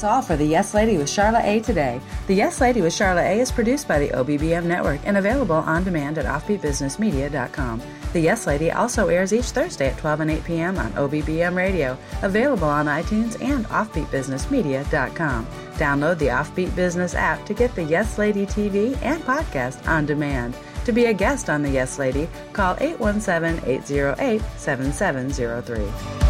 That's 0.00 0.14
all 0.14 0.22
for 0.22 0.34
the 0.34 0.46
Yes 0.46 0.72
Lady 0.72 0.96
with 0.96 1.10
Charlotte 1.10 1.44
A 1.44 1.60
today. 1.60 2.00
The 2.26 2.34
Yes 2.34 2.58
Lady 2.58 2.80
with 2.80 2.94
Charlotte 2.94 3.26
A 3.26 3.38
is 3.38 3.52
produced 3.52 3.86
by 3.86 3.98
the 3.98 4.08
OBBM 4.08 4.64
Network 4.64 5.02
and 5.04 5.18
available 5.18 5.56
on 5.56 5.84
demand 5.84 6.16
at 6.16 6.24
offbeatbusinessmedia.com. 6.24 7.82
The 8.14 8.20
Yes 8.20 8.46
Lady 8.46 8.70
also 8.70 9.08
airs 9.08 9.34
each 9.34 9.50
Thursday 9.50 9.88
at 9.88 9.98
12 9.98 10.20
and 10.20 10.30
8 10.30 10.44
p.m. 10.44 10.78
on 10.78 10.90
OBBM 10.92 11.54
Radio, 11.54 11.98
available 12.22 12.66
on 12.66 12.86
iTunes 12.86 13.38
and 13.42 13.66
offbeatbusinessmedia.com. 13.66 15.46
Download 15.74 16.18
the 16.18 16.28
Offbeat 16.28 16.74
Business 16.74 17.14
app 17.14 17.44
to 17.44 17.52
get 17.52 17.74
the 17.74 17.84
Yes 17.84 18.16
Lady 18.16 18.46
TV 18.46 18.96
and 19.02 19.22
podcast 19.24 19.86
on 19.86 20.06
demand. 20.06 20.56
To 20.86 20.92
be 20.92 21.06
a 21.06 21.12
guest 21.12 21.50
on 21.50 21.60
the 21.60 21.68
Yes 21.68 21.98
Lady, 21.98 22.26
call 22.54 22.74
817 22.80 23.68
808 23.68 24.40
7703. 24.56 26.29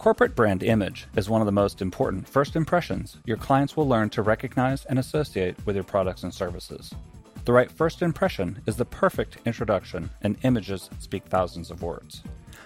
Corporate 0.00 0.34
brand 0.34 0.62
image 0.62 1.08
is 1.14 1.28
one 1.28 1.42
of 1.42 1.46
the 1.46 1.52
most 1.52 1.82
important 1.82 2.26
first 2.26 2.56
impressions 2.56 3.18
your 3.26 3.36
clients 3.36 3.76
will 3.76 3.86
learn 3.86 4.08
to 4.08 4.22
recognize 4.22 4.86
and 4.86 4.98
associate 4.98 5.54
with 5.66 5.76
your 5.76 5.84
products 5.84 6.22
and 6.22 6.32
services. 6.32 6.94
The 7.44 7.52
right 7.52 7.70
first 7.70 8.00
impression 8.00 8.62
is 8.66 8.76
the 8.76 8.86
perfect 8.86 9.36
introduction, 9.44 10.08
and 10.22 10.38
images 10.42 10.88
speak 11.00 11.26
thousands 11.26 11.70
of 11.70 11.82
words. 11.82 12.22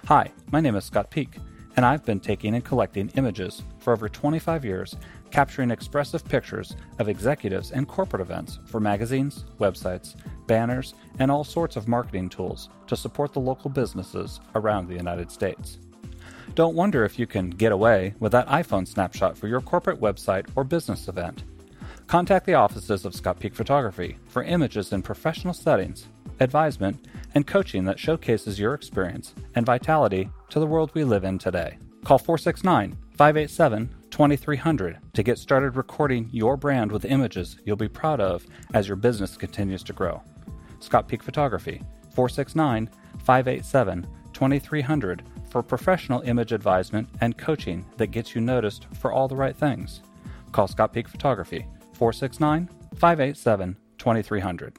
Hi, 0.07 0.31
my 0.53 0.61
name 0.61 0.77
is 0.77 0.85
Scott 0.85 1.11
Peak, 1.11 1.39
and 1.75 1.85
I've 1.85 2.05
been 2.05 2.21
taking 2.21 2.55
and 2.55 2.65
collecting 2.65 3.09
images 3.17 3.65
for 3.81 3.93
over 3.93 4.09
25 4.09 4.65
years, 4.65 4.95
capturing 5.33 5.73
expressive 5.73 6.25
pictures 6.25 6.77
of 7.01 7.09
executives 7.09 7.73
and 7.73 7.89
corporate 7.89 8.23
events 8.23 8.61
for 8.65 8.79
magazines, 8.79 9.45
websites, 9.59 10.15
banners, 10.47 10.95
and 11.19 11.33
all 11.33 11.43
sorts 11.43 11.75
of 11.75 11.89
marketing 11.89 12.29
tools 12.29 12.69
to 12.87 12.97
support 12.97 13.33
the 13.33 13.41
local 13.41 13.71
businesses 13.71 14.39
around 14.55 14.87
the 14.87 14.95
United 14.95 15.33
States. 15.33 15.81
Don't 16.55 16.77
wonder 16.77 17.05
if 17.05 17.19
you 17.19 17.27
can 17.27 17.51
get 17.51 17.73
away 17.73 18.15
with 18.21 18.33
that 18.33 18.49
iPhone 18.49 18.87
snapshot 18.87 19.37
for 19.37 19.49
your 19.49 19.61
corporate 19.61 20.01
website 20.01 20.47
or 20.55 20.65
business 20.65 21.09
event. 21.09 21.45
Contact 22.07 22.47
the 22.47 22.55
offices 22.55 23.05
of 23.05 23.15
Scott 23.15 23.41
Peak 23.41 23.55
Photography 23.55 24.19
for 24.29 24.43
images 24.43 24.93
in 24.93 25.03
professional 25.03 25.55
settings, 25.55 26.07
advisement, 26.41 27.07
and 27.35 27.47
coaching 27.47 27.85
that 27.85 27.99
showcases 27.99 28.61
your 28.61 28.75
experience 28.75 29.35
and 29.55 29.67
vitality 29.67 30.29
to 30.51 30.61
the 30.61 30.67
world 30.67 30.91
we 30.95 31.03
live 31.03 31.25
in 31.25 31.39
today. 31.39 31.79
Call 32.05 32.19
469 32.19 32.97
587 33.17 33.95
2300 34.11 34.99
to 35.13 35.23
get 35.23 35.39
started 35.39 35.77
recording 35.77 36.29
your 36.31 36.57
brand 36.57 36.93
with 36.93 37.05
images 37.05 37.57
you'll 37.65 37.75
be 37.75 37.89
proud 37.89 38.21
of 38.21 38.47
as 38.75 38.87
your 38.87 38.97
business 38.97 39.37
continues 39.37 39.83
to 39.83 39.93
grow. 39.93 40.23
Scott 40.79 41.09
Peak 41.09 41.23
Photography, 41.23 41.81
469 42.15 42.91
587 43.25 44.07
2300 44.33 45.23
for 45.55 45.63
professional 45.63 46.21
image 46.23 46.51
advisement 46.51 47.09
and 47.21 47.39
coaching 47.39 47.87
that 47.97 48.09
gets 48.09 48.35
you 48.35 48.41
noticed 48.41 48.89
for 48.93 49.13
all 49.13 49.29
the 49.29 49.37
right 49.37 49.55
things. 49.55 50.01
Call 50.51 50.67
Scott 50.67 50.93
Peak 50.93 51.07
Photography, 51.07 51.65
469 51.93 52.69
587 52.97 53.77
2300. 53.97 54.79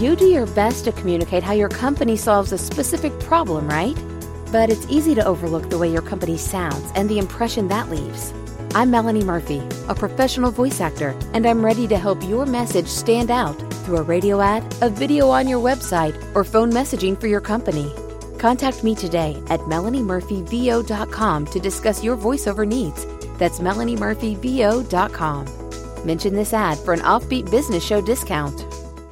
You 0.00 0.16
do 0.16 0.24
your 0.24 0.46
best 0.46 0.86
to 0.86 0.92
communicate 0.92 1.42
how 1.42 1.52
your 1.52 1.68
company 1.68 2.16
solves 2.16 2.52
a 2.52 2.56
specific 2.56 3.12
problem, 3.20 3.68
right? 3.68 3.94
But 4.50 4.70
it's 4.70 4.86
easy 4.88 5.14
to 5.14 5.26
overlook 5.26 5.68
the 5.68 5.76
way 5.76 5.92
your 5.92 6.00
company 6.00 6.38
sounds 6.38 6.90
and 6.94 7.06
the 7.06 7.18
impression 7.18 7.68
that 7.68 7.90
leaves. 7.90 8.32
I'm 8.74 8.90
Melanie 8.90 9.24
Murphy, 9.24 9.60
a 9.90 9.94
professional 9.94 10.50
voice 10.50 10.80
actor, 10.80 11.14
and 11.34 11.44
I'm 11.44 11.62
ready 11.62 11.86
to 11.88 11.98
help 11.98 12.22
your 12.22 12.46
message 12.46 12.88
stand 12.88 13.30
out 13.30 13.60
through 13.84 13.98
a 13.98 14.02
radio 14.02 14.40
ad, 14.40 14.64
a 14.80 14.88
video 14.88 15.28
on 15.28 15.46
your 15.48 15.62
website, 15.62 16.16
or 16.34 16.44
phone 16.44 16.72
messaging 16.72 17.20
for 17.20 17.26
your 17.26 17.42
company. 17.42 17.92
Contact 18.38 18.84
me 18.84 18.94
today 18.94 19.42
at 19.48 19.60
melaniemurphyvo.com 19.60 21.46
to 21.46 21.60
discuss 21.60 22.04
your 22.04 22.16
voiceover 22.16 22.66
needs. 22.66 23.06
That's 23.38 23.60
melaniemurphyvo.com. 23.60 25.46
Mention 26.04 26.34
this 26.34 26.52
ad 26.52 26.78
for 26.78 26.94
an 26.94 27.00
offbeat 27.00 27.50
business 27.50 27.84
show 27.84 28.00
discount. 28.00 28.75